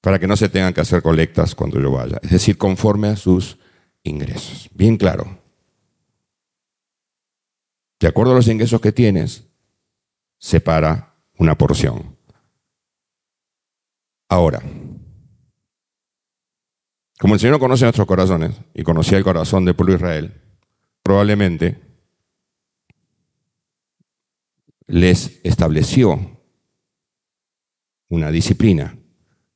[0.00, 2.18] Para que no se tengan que hacer colectas cuando yo vaya.
[2.24, 3.58] Es decir, conforme a sus
[4.02, 4.68] ingresos.
[4.74, 5.38] Bien claro.
[8.00, 9.44] De acuerdo a los ingresos que tienes,
[10.36, 12.16] separa una porción.
[14.28, 14.60] Ahora,
[17.18, 20.42] como el Señor conoce nuestros corazones y conocía el corazón del pueblo de Israel,
[21.02, 21.80] probablemente
[24.86, 26.18] les estableció
[28.08, 28.96] una disciplina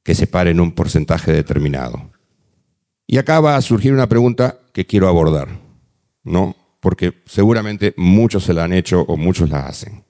[0.02, 2.10] que separe en un porcentaje determinado.
[3.06, 5.48] Y acá va a surgir una pregunta que quiero abordar,
[6.24, 6.56] ¿no?
[6.80, 10.04] Porque seguramente muchos se la han hecho o muchos la hacen.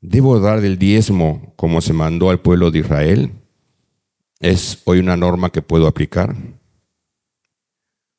[0.00, 3.32] ¿Debo dar del diezmo como se mandó al pueblo de Israel?
[4.40, 6.36] ¿Es hoy una norma que puedo aplicar?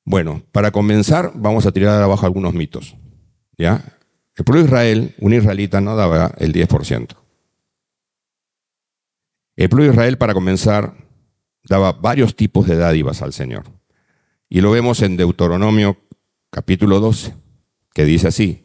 [0.10, 2.96] Bueno, para comenzar, vamos a tirar abajo algunos mitos.
[3.58, 3.84] ¿ya?
[4.38, 7.10] El pueblo de Israel, un israelita, no daba el 10%.
[9.58, 10.96] El pueblo de Israel, para comenzar,
[11.66, 13.66] daba varios tipos de dádivas al Señor.
[14.48, 15.98] Y lo vemos en Deuteronomio
[16.52, 17.34] capítulo 12,
[17.94, 18.64] que dice así,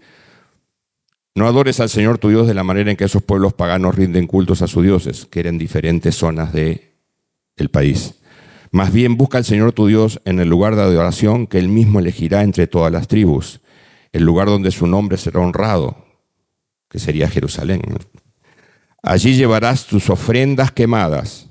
[1.35, 4.29] no adores al Señor tu Dios de la manera en que esos pueblos paganos rinden
[4.29, 6.93] cultos a sus dioses, que eran diferentes zonas de
[7.57, 8.22] el país.
[8.73, 12.01] Más bien busca al Señor tu Dios en el lugar de adoración que Él mismo
[12.01, 13.61] elegirá entre todas las tribus,
[14.13, 16.07] el lugar donde su nombre será honrado,
[16.89, 17.83] que sería Jerusalén.
[19.03, 21.51] Allí llevarás tus ofrendas quemadas,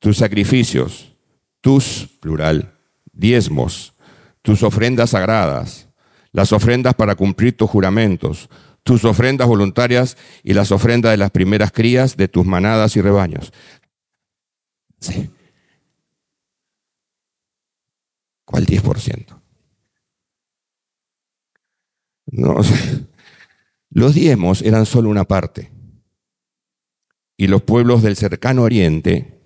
[0.00, 1.14] tus sacrificios,
[1.60, 2.74] tus, plural,
[3.12, 3.94] diezmos,
[4.42, 5.88] tus ofrendas sagradas,
[6.32, 8.50] las ofrendas para cumplir tus juramentos,
[8.82, 13.52] tus ofrendas voluntarias y las ofrendas de las primeras crías de tus manadas y rebaños.
[14.98, 15.30] Sí.
[18.48, 19.26] ¿Cuál 10%?
[22.30, 22.56] No,
[23.90, 25.70] los diezmos eran solo una parte.
[27.36, 29.38] Y los pueblos del cercano oriente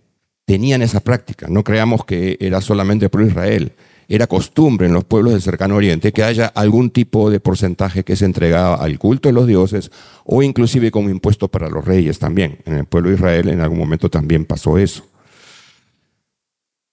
[0.45, 1.49] tenían esa práctica.
[1.49, 3.73] No creamos que era solamente por Israel.
[4.09, 8.15] era costumbre en los pueblos del cercano oriente que haya algún tipo de porcentaje que
[8.15, 9.91] se entregaba al culto de los dioses
[10.25, 12.61] o inclusive como impuesto para los reyes también.
[12.67, 15.12] En el pueblo de Israel en algún momento también pasó eso.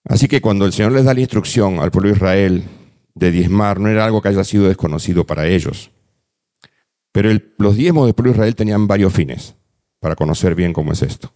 [0.09, 2.63] Así que cuando el Señor les da la instrucción al pueblo de Israel
[3.13, 5.91] de diezmar, no era algo que haya sido desconocido para ellos.
[7.11, 7.29] Pero
[7.59, 9.55] los diezmos del pueblo de Israel tenían varios fines,
[9.99, 11.31] para conocer bien cómo es esto.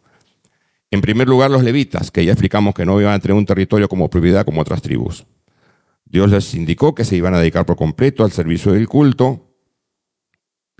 [0.89, 3.88] En primer lugar, los levitas, que ya explicamos que no iban a tener un territorio
[3.88, 5.28] como propiedad como otras tribus.
[6.05, 9.55] Dios les indicó que se iban a dedicar por completo al servicio del culto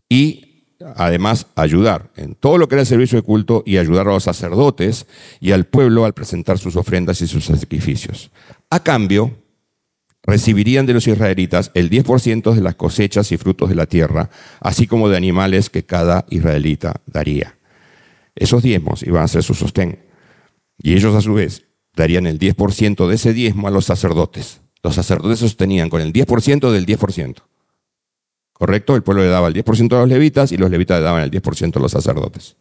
[0.10, 0.53] y
[0.96, 4.24] además ayudar en todo lo que era el servicio de culto y ayudar a los
[4.24, 5.06] sacerdotes
[5.40, 8.32] y al pueblo al presentar sus ofrendas y sus sacrificios.
[8.70, 9.32] A cambio,
[10.24, 14.30] recibirían de los israelitas el 10% de las cosechas y frutos de la tierra,
[14.60, 17.58] así como de animales que cada israelita daría.
[18.36, 20.00] Esos diezmos iban a ser su sostén.
[20.78, 21.66] Y ellos a su vez
[21.96, 24.62] darían el 10% de ese diezmo a los sacerdotes.
[24.82, 27.36] Los sacerdotes sostenían con el 10% del 10%.
[28.64, 28.96] ¿Correcto?
[28.96, 31.30] El pueblo le daba el 10% a los levitas y los levitas le daban el
[31.30, 32.56] 10% a los sacerdotes.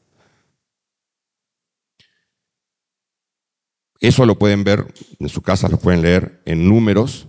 [4.00, 7.28] Eso lo pueden ver en su casa, lo pueden leer en números,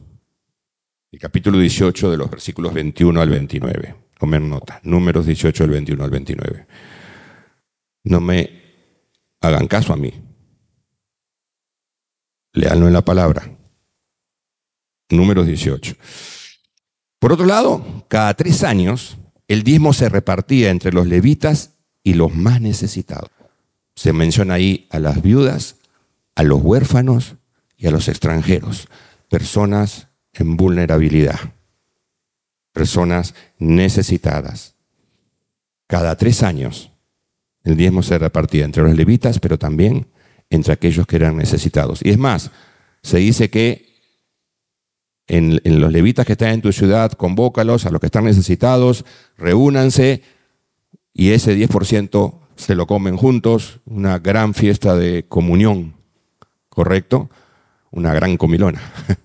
[1.12, 3.96] el capítulo 18 de los versículos 21 al 29.
[4.18, 6.68] Tomen nota, números 18 del 21 al 29.
[8.06, 8.60] No me
[9.40, 10.12] hagan caso a mí.
[12.54, 13.56] Leanlo en la palabra.
[15.12, 15.96] Números 18.
[17.24, 19.18] Por otro lado, cada tres años
[19.48, 23.32] el diezmo se repartía entre los levitas y los más necesitados.
[23.96, 25.78] Se menciona ahí a las viudas,
[26.36, 27.36] a los huérfanos
[27.78, 28.90] y a los extranjeros,
[29.30, 31.40] personas en vulnerabilidad,
[32.74, 34.76] personas necesitadas.
[35.88, 36.92] Cada tres años
[37.64, 40.08] el diezmo se repartía entre los levitas, pero también
[40.50, 42.02] entre aquellos que eran necesitados.
[42.04, 42.52] Y es más,
[43.02, 43.93] se dice que
[45.28, 49.06] en, los levitas que están en tu ciudad, convócalos a los que están necesitados,
[49.38, 50.22] reúnanse
[51.14, 55.96] y ese 10% se lo comen juntos, una gran fiesta de comunión,
[56.70, 57.30] ¿correcto?
[57.92, 58.82] Una gran comilona.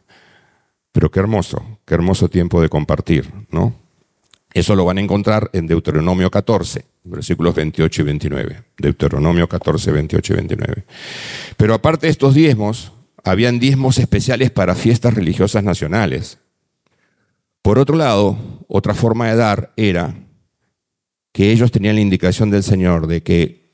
[0.93, 3.75] Pero qué hermoso, qué hermoso tiempo de compartir, ¿no?
[4.55, 8.63] Eso lo van a encontrar en Deuteronomio 14, versículos 28 y 29.
[8.79, 10.85] Deuteronomio 14, 28 y 29.
[11.57, 12.93] Pero aparte de estos diezmos,
[13.29, 16.39] habían diezmos especiales para fiestas religiosas nacionales.
[17.63, 20.15] Por otro lado, otra forma de dar era
[21.33, 23.69] que ellos tenían la indicación del Señor de que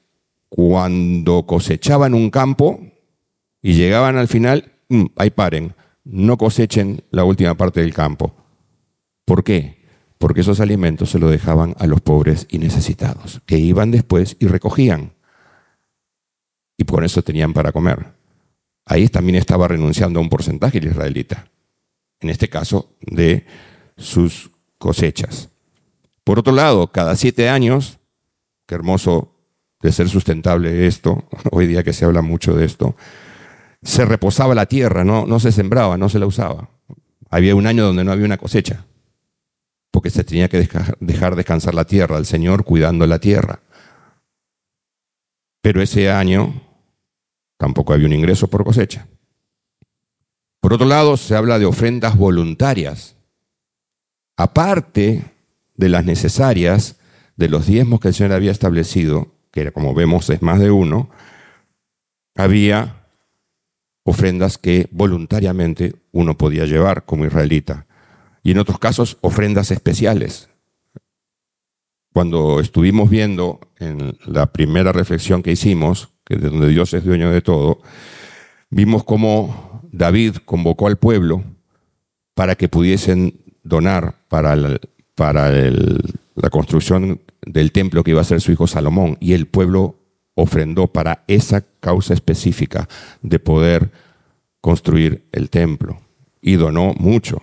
[0.49, 2.81] cuando cosechaban un campo
[3.63, 5.75] y llegaban al final, mm, ahí paren,
[6.05, 8.35] no cosechen la última parte del campo.
[9.25, 9.85] ¿Por qué?
[10.25, 14.47] porque esos alimentos se los dejaban a los pobres y necesitados, que iban después y
[14.47, 15.13] recogían.
[16.79, 18.07] Y por eso tenían para comer.
[18.87, 21.49] Ahí también estaba renunciando a un porcentaje el israelita,
[22.21, 23.47] en este caso de
[23.97, 25.49] sus cosechas.
[26.23, 27.99] Por otro lado, cada siete años,
[28.67, 29.35] qué hermoso
[29.81, 32.97] de ser sustentable esto, hoy día que se habla mucho de esto,
[33.83, 36.71] se reposaba la tierra, no, no se sembraba, no se la usaba.
[37.31, 38.87] Había un año donde no había una cosecha
[39.95, 40.69] porque se tenía que
[40.99, 43.61] dejar descansar la tierra, el Señor cuidando la tierra.
[45.61, 46.64] Pero ese año
[47.57, 49.09] tampoco había un ingreso por cosecha.
[50.61, 53.17] Por otro lado, se habla de ofrendas voluntarias.
[54.37, 55.25] Aparte
[55.77, 56.99] de las necesarias,
[57.37, 61.11] de los diezmos que el Señor había establecido, que como vemos es más de uno,
[62.35, 63.07] había
[64.05, 67.87] ofrendas que voluntariamente uno podía llevar como israelita
[68.43, 70.51] y en otros casos ofrendas especiales.
[72.13, 77.31] Cuando estuvimos viendo en la primera reflexión que hicimos, que de donde Dios es dueño
[77.31, 77.81] de todo,
[78.71, 81.43] vimos cómo David convocó al pueblo
[82.35, 84.57] para que pudiesen donar para,
[85.15, 89.17] para la construcción del templo que iba a ser su hijo Salomón.
[89.21, 89.97] Y el pueblo
[90.35, 92.89] ofrendó para esa causa específica
[93.23, 93.91] de poder
[94.61, 96.01] construir el templo.
[96.41, 97.43] Y donó mucho.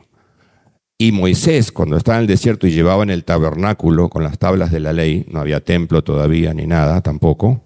[0.97, 4.71] Y Moisés, cuando estaba en el desierto y llevaba en el tabernáculo con las tablas
[4.71, 7.63] de la ley, no había templo todavía ni nada tampoco,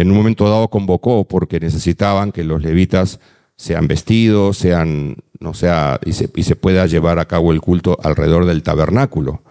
[0.00, 3.18] en un momento dado convocó porque necesitaban que los levitas
[3.56, 7.98] sean vestidos, sean, no sea, y se, y se pueda llevar a cabo el culto
[8.02, 9.42] alrededor del tabernáculo.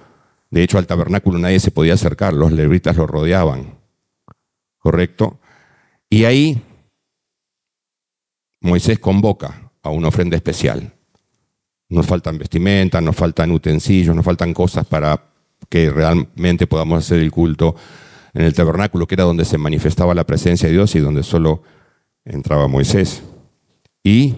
[0.49, 3.75] De hecho, al tabernáculo nadie se podía acercar, los levitas lo rodeaban.
[4.79, 5.37] ¿Correcto?
[6.09, 6.61] Y ahí
[8.61, 10.93] Moisés convoca a una ofrenda especial.
[11.89, 15.21] Nos faltan vestimentas, nos faltan utensilios, nos faltan cosas para
[15.67, 17.75] que realmente podamos hacer el culto
[18.33, 21.63] en el tabernáculo, que era donde se manifestaba la presencia de Dios y donde solo
[22.25, 23.23] entraba Moisés.
[24.03, 24.35] Y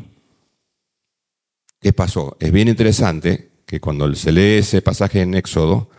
[1.79, 2.37] ¿qué pasó?
[2.39, 5.89] Es bien interesante que cuando se lee ese pasaje en Éxodo,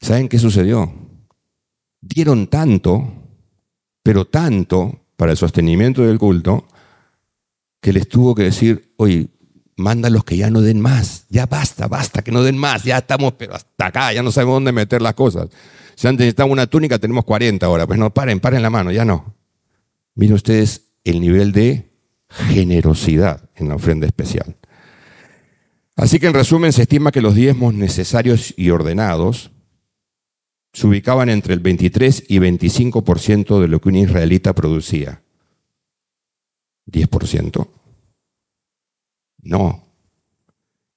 [0.00, 0.92] ¿saben qué sucedió?
[2.00, 3.12] Dieron tanto,
[4.02, 6.66] pero tanto para el sostenimiento del culto,
[7.80, 9.28] que les tuvo que decir, oye,
[9.76, 13.34] los que ya no den más, ya basta, basta, que no den más, ya estamos
[13.34, 15.48] pero hasta acá, ya no sabemos dónde meter las cosas.
[15.94, 19.04] Si antes necesitamos una túnica, tenemos 40 ahora, pues no, paren, paren la mano, ya
[19.04, 19.34] no.
[20.14, 21.90] Miren ustedes el nivel de
[22.28, 24.56] generosidad en la ofrenda especial.
[25.94, 29.50] Así que en resumen se estima que los diezmos necesarios y ordenados
[30.72, 35.22] se ubicaban entre el 23 y 25% de lo que un israelita producía.
[36.86, 37.66] ¿10%?
[39.46, 39.86] No.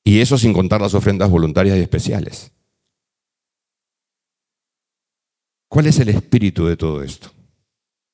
[0.03, 2.51] Y eso sin contar las ofrendas voluntarias y especiales.
[5.67, 7.31] ¿Cuál es el espíritu de todo esto?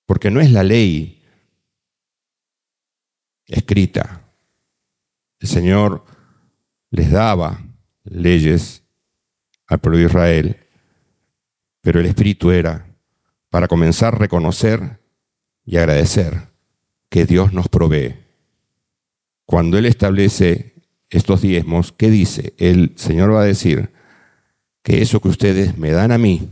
[0.06, 1.24] Porque no es la ley
[3.48, 4.30] escrita.
[5.40, 6.04] El Señor
[6.90, 7.64] les daba
[8.04, 8.84] leyes
[9.68, 10.68] al pueblo de Israel,
[11.80, 12.94] pero el espíritu era
[13.50, 15.00] para comenzar a reconocer
[15.64, 16.50] y agradecer
[17.10, 18.24] que Dios nos provee.
[19.46, 20.76] Cuando Él establece
[21.10, 22.54] estos diezmos, ¿qué dice?
[22.58, 23.91] El Señor va a decir
[24.82, 26.50] que eso que ustedes me dan a mí,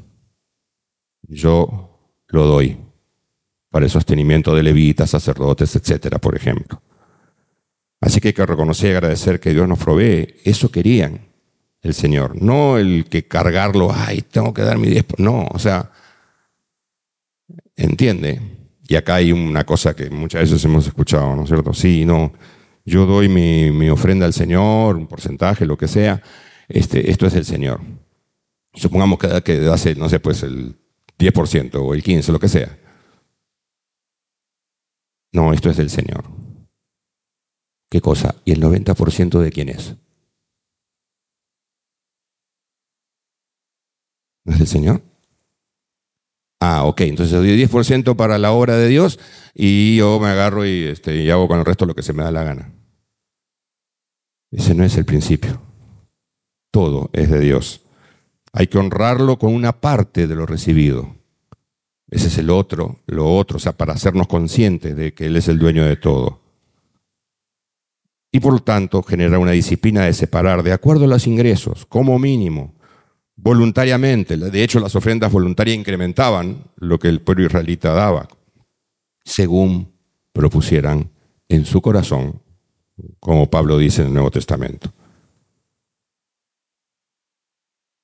[1.24, 2.78] yo lo doy
[3.70, 6.82] para el sostenimiento de levitas, sacerdotes, etcétera, por ejemplo.
[8.00, 10.36] Así que hay que reconocer y agradecer que Dios nos provee.
[10.44, 11.22] Eso querían
[11.82, 15.16] el Señor, no el que cargarlo, ay, tengo que dar mi diezmo.
[15.18, 15.92] No, o sea,
[17.76, 18.42] entiende.
[18.88, 21.74] Y acá hay una cosa que muchas veces hemos escuchado, ¿no es cierto?
[21.74, 22.34] Sí, no,
[22.86, 26.22] yo doy mi, ofrenda al Señor, un porcentaje, lo que sea.
[26.68, 27.82] Este, esto es del Señor.
[28.74, 30.76] Supongamos que, que hace, no sé, pues el
[31.18, 32.78] 10% o el 15%, lo que sea.
[35.32, 36.26] No, esto es del Señor.
[37.90, 38.36] ¿Qué cosa?
[38.46, 39.96] ¿Y el 90% de quién es?
[44.46, 45.13] ¿No es del Señor?
[46.66, 49.20] Ah, ok, entonces doy 10% para la obra de Dios
[49.54, 52.24] y yo me agarro y, este, y hago con el resto lo que se me
[52.24, 52.72] da la gana.
[54.50, 55.62] Ese no es el principio.
[56.72, 57.82] Todo es de Dios.
[58.54, 61.14] Hay que honrarlo con una parte de lo recibido.
[62.10, 65.50] Ese es el otro, lo otro, o sea, para hacernos conscientes de que Él es
[65.50, 66.40] el dueño de todo.
[68.32, 72.18] Y por lo tanto, genera una disciplina de separar de acuerdo a los ingresos, como
[72.20, 72.74] mínimo,
[73.36, 74.38] voluntariamente.
[74.38, 78.28] De hecho, las ofrendas voluntarias incrementaban lo que el pueblo israelita daba,
[79.24, 79.94] según
[80.32, 81.12] propusieran
[81.48, 82.42] en su corazón,
[83.20, 84.94] como Pablo dice en el Nuevo Testamento.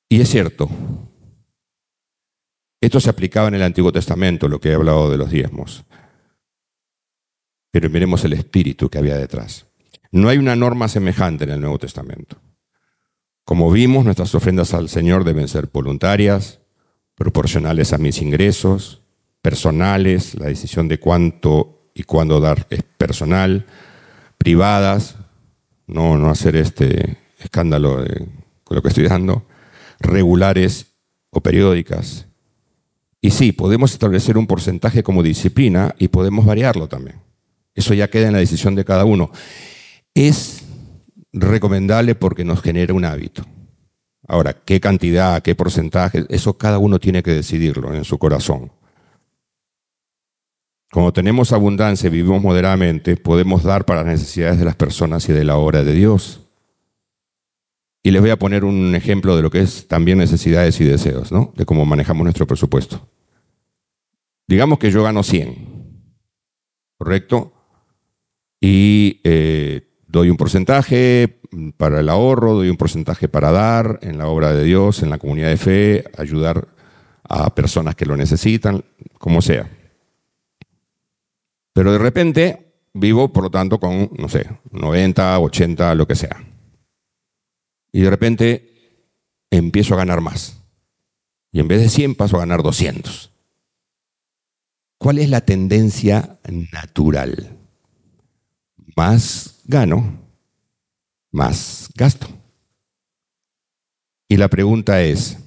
[0.10, 0.70] Y es cierto,
[2.82, 5.86] esto se aplicaba en el Antiguo Testamento, lo que he hablado de los diezmos.
[7.72, 9.68] Pero miremos el espíritu que había detrás.
[10.12, 12.42] No hay una norma semejante en el Nuevo Testamento.
[13.50, 16.60] Como vimos, nuestras ofrendas al Señor deben ser voluntarias,
[17.16, 19.02] proporcionales a mis ingresos,
[19.42, 23.66] personales, la decisión de cuánto y cuándo dar es personal,
[24.38, 25.16] privadas,
[25.88, 28.06] no, no hacer este escándalo
[28.64, 29.48] con lo que estoy dando,
[30.00, 30.86] regulares
[31.32, 32.28] o periódicas,
[33.20, 37.16] y sí, podemos establecer un porcentaje como disciplina y podemos variarlo también.
[37.74, 39.32] Eso ya queda en la decisión de cada uno.
[40.14, 40.69] Es
[41.34, 43.46] recomendable porque nos genera un hábito.
[44.28, 48.72] Ahora, qué cantidad, qué porcentaje, eso cada uno tiene que decidirlo en su corazón.
[50.92, 55.34] Cuando tenemos abundancia y vivimos moderadamente, podemos dar para las necesidades de las personas y
[55.34, 56.48] de la obra de Dios.
[58.02, 61.32] Y les voy a poner un ejemplo de lo que es también necesidades y deseos,
[61.32, 61.54] ¿no?
[61.56, 63.08] De cómo manejamos nuestro presupuesto.
[64.48, 66.16] Digamos que yo gano 100,
[66.98, 67.54] ¿correcto?
[68.60, 71.40] Y eh, doy un porcentaje
[71.78, 75.18] para el ahorro, doy un porcentaje para dar en la obra de Dios, en la
[75.18, 76.68] comunidad de fe, ayudar
[77.24, 78.84] a personas que lo necesitan,
[79.18, 79.70] como sea.
[81.72, 86.38] Pero de repente vivo, por lo tanto, con, no sé, 90, 80, lo que sea
[87.92, 88.70] y de repente
[89.50, 90.62] empiezo a ganar más.
[91.52, 93.32] Y en vez de 100 paso a ganar 200.
[94.98, 96.40] ¿Cuál es la tendencia
[96.72, 97.58] natural?
[98.96, 100.20] Más gano,
[101.32, 102.28] más gasto.
[104.28, 105.38] Y la pregunta es,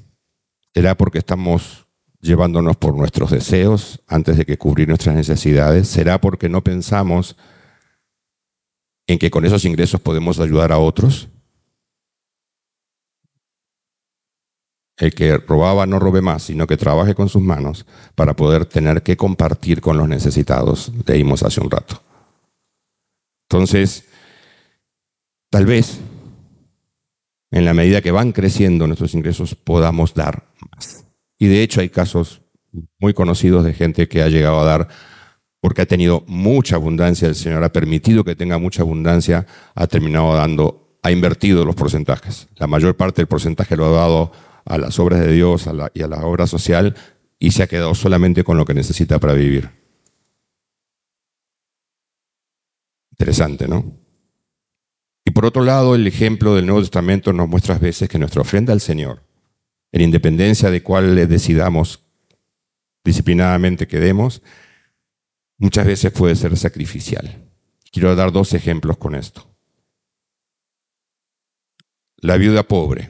[0.72, 1.88] ¿será porque estamos
[2.20, 5.88] llevándonos por nuestros deseos antes de que cubrir nuestras necesidades?
[5.88, 7.36] ¿Será porque no pensamos
[9.08, 11.28] en que con esos ingresos podemos ayudar a otros?
[14.98, 19.02] El que robaba no robe más, sino que trabaje con sus manos para poder tener
[19.02, 20.92] que compartir con los necesitados.
[21.06, 22.00] Leímos hace un rato.
[23.48, 24.04] Entonces,
[25.52, 26.00] Tal vez,
[27.50, 31.04] en la medida que van creciendo nuestros ingresos, podamos dar más.
[31.38, 32.40] Y de hecho hay casos
[32.98, 34.88] muy conocidos de gente que ha llegado a dar
[35.60, 40.34] porque ha tenido mucha abundancia, el Señor ha permitido que tenga mucha abundancia, ha terminado
[40.34, 42.48] dando, ha invertido los porcentajes.
[42.56, 44.32] La mayor parte del porcentaje lo ha dado
[44.64, 46.96] a las obras de Dios y a la obra social
[47.38, 49.68] y se ha quedado solamente con lo que necesita para vivir.
[53.10, 54.01] Interesante, ¿no?
[55.32, 58.42] Y por otro lado, el ejemplo del Nuevo Testamento nos muestra a veces que nuestra
[58.42, 59.22] ofrenda al Señor,
[59.90, 62.04] en independencia de cuál le decidamos
[63.02, 64.42] disciplinadamente que demos,
[65.56, 67.48] muchas veces puede ser sacrificial.
[67.90, 69.48] Quiero dar dos ejemplos con esto.
[72.18, 73.08] La viuda pobre.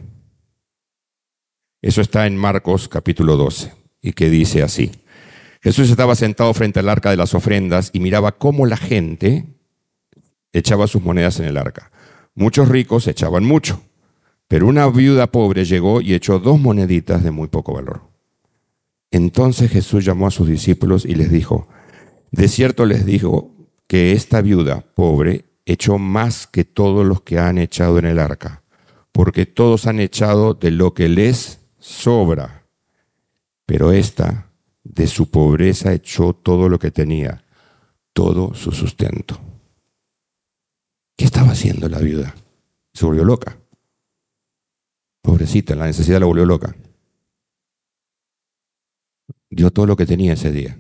[1.81, 4.93] Eso está en Marcos capítulo 12 y que dice así.
[5.61, 9.57] Jesús estaba sentado frente al arca de las ofrendas y miraba cómo la gente
[10.53, 11.91] echaba sus monedas en el arca.
[12.35, 13.83] Muchos ricos echaban mucho,
[14.49, 18.03] pero una viuda pobre llegó y echó dos moneditas de muy poco valor.
[19.11, 21.68] Entonces Jesús llamó a sus discípulos y les dijo,
[22.30, 23.55] de cierto les digo
[23.87, 28.62] que esta viuda pobre echó más que todos los que han echado en el arca,
[29.12, 32.64] porque todos han echado de lo que les sobra,
[33.66, 34.51] pero esta
[34.83, 37.45] de su pobreza echó todo lo que tenía,
[38.14, 39.39] todo su sustento.
[41.53, 42.34] ¿Qué estaba haciendo la viuda?
[42.94, 43.59] Se volvió loca.
[45.20, 46.74] Pobrecita, la necesidad la volvió loca.
[49.50, 50.78] Dio todo lo que tenía ese día,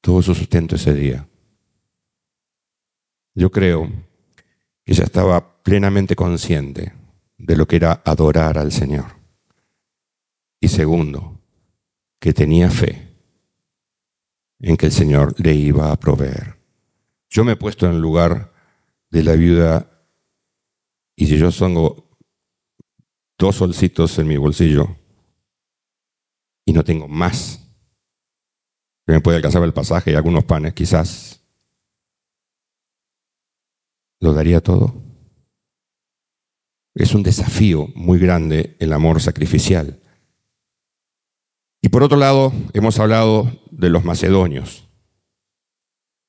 [0.00, 1.28] todo su sustento ese día.
[3.34, 3.88] Yo creo
[4.84, 6.92] que ella estaba plenamente consciente
[7.36, 9.06] de lo que era adorar al Señor.
[10.60, 11.40] Y segundo,
[12.20, 13.16] que tenía fe
[14.60, 16.56] en que el Señor le iba a proveer.
[17.28, 18.57] Yo me he puesto en el lugar
[19.10, 19.98] de la viuda
[21.16, 22.16] y si yo tengo
[23.38, 24.96] dos solcitos en mi bolsillo
[26.64, 27.58] y no tengo más,
[29.06, 31.42] que me puede alcanzar el pasaje y algunos panes, quizás,
[34.20, 35.02] ¿lo daría todo?
[36.94, 40.00] Es un desafío muy grande el amor sacrificial.
[41.80, 44.88] Y por otro lado, hemos hablado de los macedonios.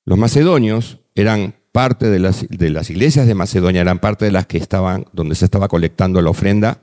[0.05, 4.45] Los macedonios eran parte de las, de las iglesias de Macedonia, eran parte de las
[4.45, 6.81] que estaban, donde se estaba colectando la ofrenda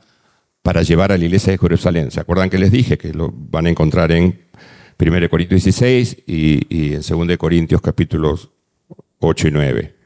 [0.63, 2.11] para llevar a la iglesia de Jerusalén.
[2.11, 4.47] ¿Se acuerdan que les dije que lo van a encontrar en
[4.99, 8.51] 1 Corintios 16 y, y en 2 Corintios capítulos
[9.21, 9.97] 8 y 9?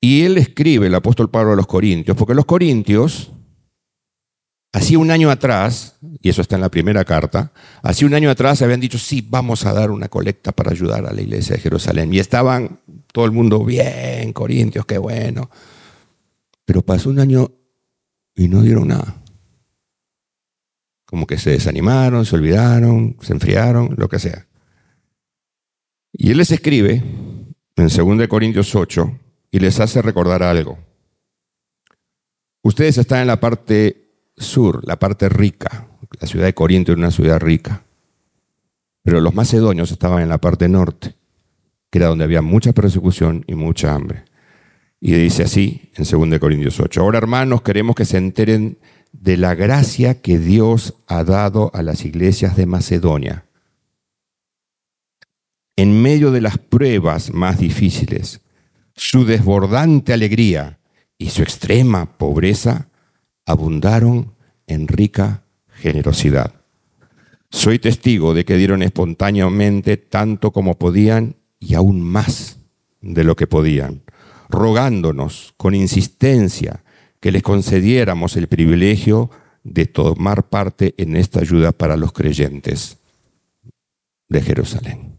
[0.00, 3.32] Y él escribe, el apóstol Pablo a los Corintios, porque los Corintios
[4.72, 7.52] Hacía un año atrás, y eso está en la primera carta,
[7.82, 11.12] hacía un año atrás habían dicho, sí, vamos a dar una colecta para ayudar a
[11.12, 12.12] la iglesia de Jerusalén.
[12.12, 12.80] Y estaban
[13.12, 15.50] todo el mundo, bien, Corintios, qué bueno.
[16.66, 17.50] Pero pasó un año
[18.34, 19.22] y no dieron nada.
[21.06, 24.46] Como que se desanimaron, se olvidaron, se enfriaron, lo que sea.
[26.12, 27.02] Y él les escribe
[27.76, 29.18] en 2 Corintios 8
[29.50, 30.78] y les hace recordar algo.
[32.62, 34.07] Ustedes están en la parte
[34.38, 35.88] sur, la parte rica.
[36.20, 37.84] La ciudad de Corinto era una ciudad rica.
[39.02, 41.14] Pero los macedonios estaban en la parte norte,
[41.90, 44.24] que era donde había mucha persecución y mucha hambre.
[45.00, 48.78] Y dice así en 2 Corintios 8, ahora hermanos queremos que se enteren
[49.12, 53.44] de la gracia que Dios ha dado a las iglesias de Macedonia.
[55.76, 58.40] En medio de las pruebas más difíciles,
[58.94, 60.80] su desbordante alegría
[61.16, 62.88] y su extrema pobreza
[63.48, 64.34] abundaron
[64.66, 66.54] en rica generosidad.
[67.50, 72.58] Soy testigo de que dieron espontáneamente tanto como podían y aún más
[73.00, 74.02] de lo que podían,
[74.50, 76.84] rogándonos con insistencia
[77.20, 79.30] que les concediéramos el privilegio
[79.64, 82.98] de tomar parte en esta ayuda para los creyentes
[84.28, 85.18] de Jerusalén.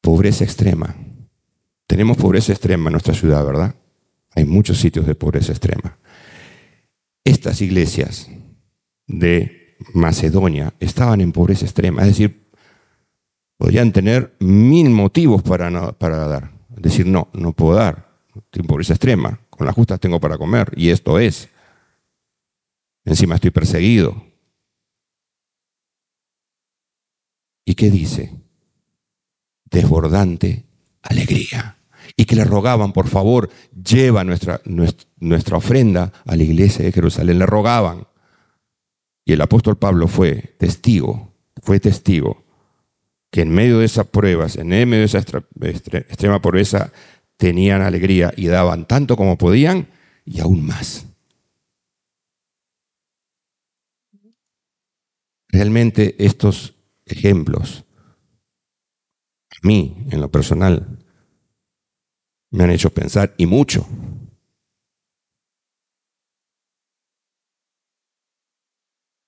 [0.00, 0.96] Pobreza extrema.
[1.86, 3.74] Tenemos pobreza extrema en nuestra ciudad, ¿verdad?
[4.34, 5.98] Hay muchos sitios de pobreza extrema.
[7.24, 8.30] Estas iglesias
[9.06, 12.50] de Macedonia estaban en pobreza extrema, es decir,
[13.56, 16.52] podían tener mil motivos para, para dar.
[16.76, 20.38] Es decir, no, no puedo dar, estoy en pobreza extrema, con las justas tengo para
[20.38, 21.48] comer, y esto es.
[23.04, 24.22] Encima estoy perseguido.
[27.64, 28.32] ¿Y qué dice?
[29.64, 30.64] Desbordante
[31.02, 31.73] alegría
[32.16, 37.38] y que le rogaban, por favor, lleva nuestra, nuestra, ofrenda a la iglesia de Jerusalén.
[37.38, 38.06] Le rogaban.
[39.24, 42.44] Y el apóstol Pablo fue testigo, fue testigo
[43.30, 46.92] que en medio de esas pruebas, en medio de esa extrema pobreza,
[47.36, 49.88] tenían alegría y daban tanto como podían
[50.24, 51.06] y aún más.
[55.48, 56.74] Realmente estos
[57.06, 57.84] ejemplos,
[59.50, 61.03] a mí en lo personal,
[62.54, 63.84] me han hecho pensar y mucho.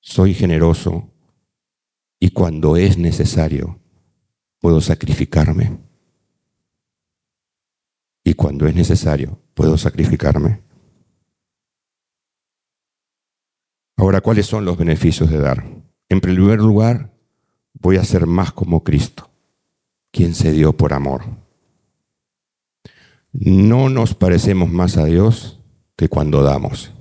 [0.01, 1.11] Soy generoso
[2.20, 3.81] y cuando es necesario
[4.61, 5.77] puedo sacrificarme.
[8.22, 10.62] Y cuando es necesario puedo sacrificarme.
[13.97, 15.64] Ahora, ¿cuáles son los beneficios de dar?
[16.09, 17.12] En primer lugar,
[17.72, 19.29] voy a ser más como Cristo,
[20.12, 21.45] quien se dio por amor.
[23.39, 25.61] No nos parecemos más a Dios
[25.95, 26.93] que cuando damos,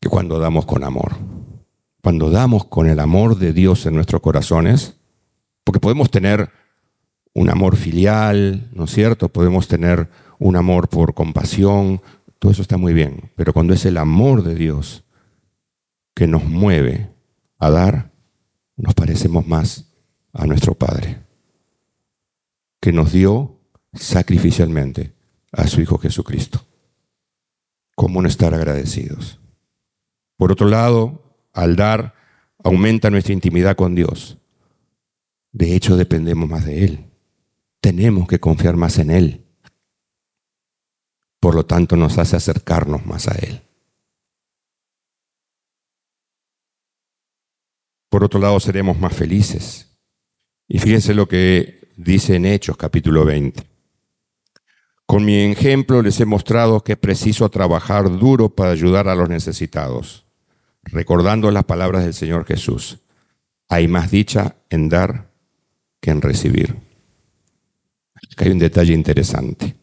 [0.00, 1.16] que cuando damos con amor.
[2.02, 4.96] Cuando damos con el amor de Dios en nuestros corazones,
[5.64, 6.50] porque podemos tener
[7.34, 9.28] un amor filial, ¿no es cierto?
[9.28, 10.08] Podemos tener
[10.38, 12.00] un amor por compasión,
[12.38, 15.04] todo eso está muy bien, pero cuando es el amor de Dios
[16.14, 17.10] que nos mueve
[17.58, 18.12] a dar,
[18.76, 19.92] nos parecemos más
[20.32, 21.22] a nuestro Padre,
[22.80, 23.54] que nos dio
[23.94, 25.12] sacrificialmente
[25.52, 26.66] a su Hijo Jesucristo.
[27.94, 29.40] ¿Cómo no estar agradecidos?
[30.36, 32.14] Por otro lado, al dar,
[32.62, 34.38] aumenta nuestra intimidad con Dios.
[35.52, 37.04] De hecho, dependemos más de Él.
[37.80, 39.44] Tenemos que confiar más en Él
[41.44, 43.60] por lo tanto nos hace acercarnos más a Él.
[48.08, 49.94] Por otro lado, seremos más felices.
[50.66, 53.62] Y fíjense lo que dice en Hechos capítulo 20.
[55.06, 59.28] Con mi ejemplo les he mostrado que es preciso trabajar duro para ayudar a los
[59.28, 60.26] necesitados,
[60.82, 63.00] recordando las palabras del Señor Jesús.
[63.68, 65.30] Hay más dicha en dar
[66.00, 66.76] que en recibir.
[68.36, 69.76] Hay un detalle interesante.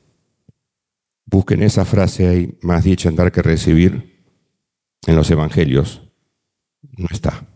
[1.26, 4.26] Busquen esa frase ahí, más dicha en dar que recibir,
[5.06, 6.02] en los evangelios.
[6.98, 7.51] No está.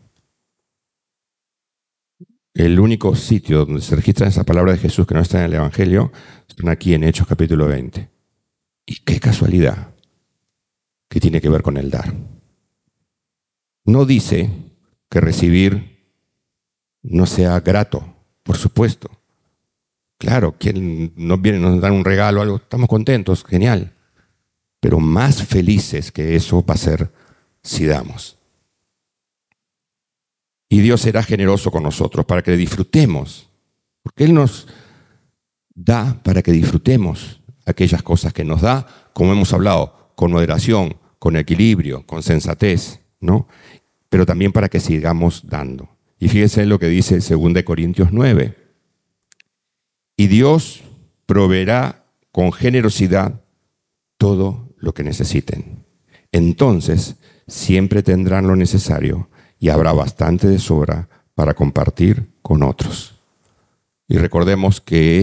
[2.55, 5.55] El único sitio donde se registra esa palabra de Jesús que no está en el
[5.55, 6.13] Evangelio
[6.47, 8.09] son aquí en Hechos capítulo 20.
[8.85, 9.93] Y qué casualidad
[11.09, 12.13] que tiene que ver con el dar.
[13.83, 14.49] No dice
[15.09, 15.99] que recibir
[17.03, 19.11] no sea grato, por supuesto.
[20.17, 23.91] Claro, quien nos viene, nos dan un regalo, algo, estamos contentos, genial.
[24.79, 27.11] Pero más felices que eso va a ser
[27.61, 28.37] si damos.
[30.69, 33.49] Y Dios será generoso con nosotros para que disfrutemos.
[34.01, 34.67] Porque Él nos
[35.73, 41.35] da para que disfrutemos aquellas cosas que nos da, como hemos hablado, con moderación, con
[41.35, 43.47] equilibrio, con sensatez, ¿no?
[44.09, 45.89] Pero también para que sigamos dando.
[46.19, 48.55] Y fíjense lo que dice 2 Corintios 9.
[50.17, 50.83] Y Dios
[51.25, 53.41] proveerá con generosidad
[54.17, 55.85] todo lo que necesiten.
[56.31, 57.15] Entonces
[57.47, 59.29] siempre tendrán lo necesario
[59.59, 63.15] y habrá bastante de sobra para compartir con otros.
[64.07, 65.19] Y recordemos que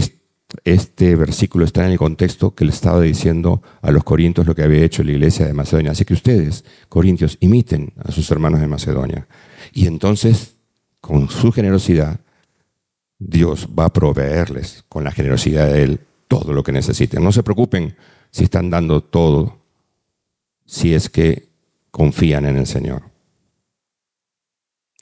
[0.64, 4.62] este versículo está en el contexto que le estaba diciendo a los corintios lo que
[4.62, 5.92] había hecho la iglesia de Macedonia.
[5.92, 9.26] Así que ustedes, corintios, imiten a sus hermanos de Macedonia.
[9.72, 10.56] Y entonces,
[11.00, 12.20] con su generosidad,
[13.18, 17.22] Dios va a proveerles con la generosidad de Él todo lo que necesiten.
[17.22, 17.96] No se preocupen
[18.30, 19.58] si están dando todo,
[20.66, 21.48] si es que
[21.90, 23.11] confían en el Señor.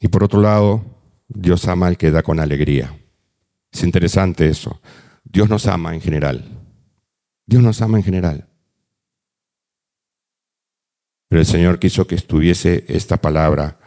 [0.00, 0.82] Y por otro lado,
[1.28, 2.98] Dios ama al que da con alegría.
[3.70, 4.80] Es interesante eso.
[5.22, 6.44] Dios nos ama en general.
[7.46, 8.48] Dios nos ama en general.
[11.28, 13.78] Pero el Señor quiso que estuviese esta palabra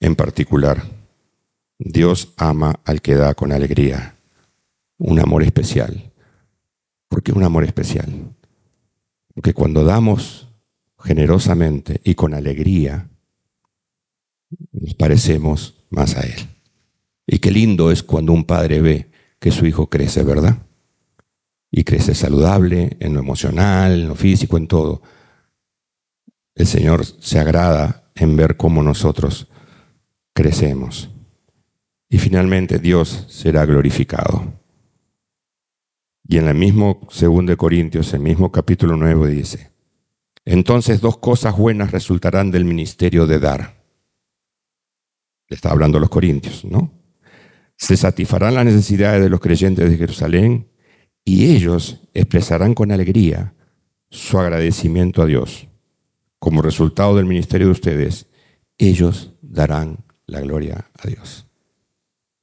[0.00, 0.82] en particular.
[1.78, 4.16] Dios ama al que da con alegría.
[4.98, 6.12] Un amor especial.
[7.08, 8.34] ¿Por qué un amor especial?
[9.32, 10.48] Porque cuando damos
[10.98, 13.08] generosamente y con alegría,
[14.72, 16.48] nos parecemos más a Él.
[17.26, 20.58] Y qué lindo es cuando un padre ve que su hijo crece, ¿verdad?
[21.70, 25.02] Y crece saludable en lo emocional, en lo físico, en todo.
[26.54, 29.48] El Señor se agrada en ver cómo nosotros
[30.32, 31.10] crecemos
[32.08, 34.54] y finalmente Dios será glorificado.
[36.26, 39.70] Y en el mismo 2 Corintios, el mismo capítulo 9 dice,
[40.44, 43.77] entonces dos cosas buenas resultarán del ministerio de dar.
[45.48, 46.92] Le está hablando a los corintios, ¿no?
[47.76, 50.68] Se satisfarán las necesidades de los creyentes de Jerusalén
[51.24, 53.54] y ellos expresarán con alegría
[54.10, 55.68] su agradecimiento a Dios.
[56.38, 58.26] Como resultado del ministerio de ustedes,
[58.78, 61.46] ellos darán la gloria a Dios.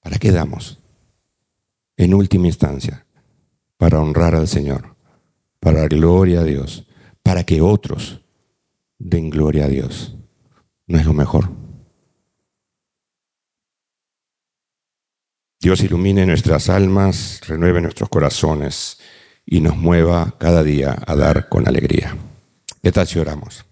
[0.01, 0.79] ¿Para qué damos?
[1.97, 3.05] En última instancia,
[3.77, 4.95] para honrar al Señor,
[5.59, 6.87] para dar gloria a Dios,
[7.23, 8.21] para que otros
[8.99, 10.15] den gloria a Dios.
[10.87, 11.64] ¿No es lo mejor?
[15.65, 18.99] Dios ilumine nuestras almas, renueve nuestros corazones
[19.47, 22.15] y nos mueva cada día a dar con alegría.
[22.83, 23.65] ¿Qué tal si oramos?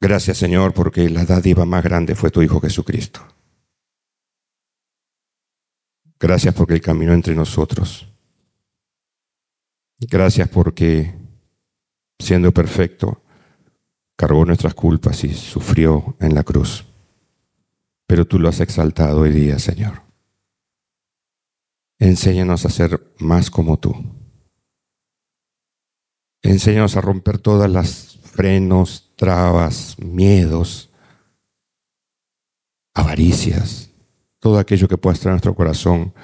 [0.00, 3.20] Gracias Señor porque la dádiva más grande fue tu Hijo Jesucristo.
[6.18, 8.08] Gracias porque Él caminó entre nosotros.
[9.98, 11.14] Gracias porque,
[12.18, 13.22] siendo perfecto,
[14.16, 16.87] cargó nuestras culpas y sufrió en la cruz.
[18.08, 20.02] Pero tú lo has exaltado hoy día, Señor.
[21.98, 23.94] Enséñanos a ser más como tú.
[26.40, 30.90] Enséñanos a romper todas las frenos, trabas, miedos,
[32.94, 33.90] avaricias,
[34.38, 36.14] todo aquello que pueda estar en nuestro corazón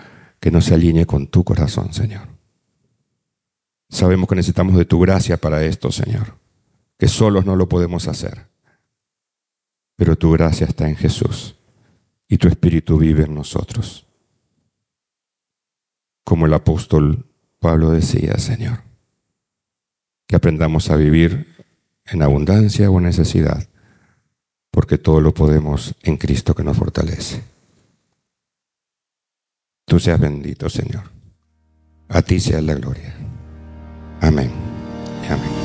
[0.40, 2.28] que no se alinee con tu corazón, Señor.
[3.90, 6.38] Sabemos que necesitamos de tu gracia para esto, Señor,
[6.98, 8.48] que solos no lo podemos hacer.
[9.96, 11.58] Pero tu gracia está en Jesús
[12.28, 14.06] y tu Espíritu vive en nosotros.
[16.24, 17.26] Como el apóstol
[17.58, 18.82] Pablo decía, Señor,
[20.26, 21.54] que aprendamos a vivir
[22.06, 23.68] en abundancia o necesidad,
[24.70, 27.42] porque todo lo podemos en Cristo que nos fortalece.
[29.86, 31.10] Tú seas bendito, Señor.
[32.08, 33.14] A ti sea la gloria.
[34.20, 34.50] Amén.
[35.28, 35.63] Amén.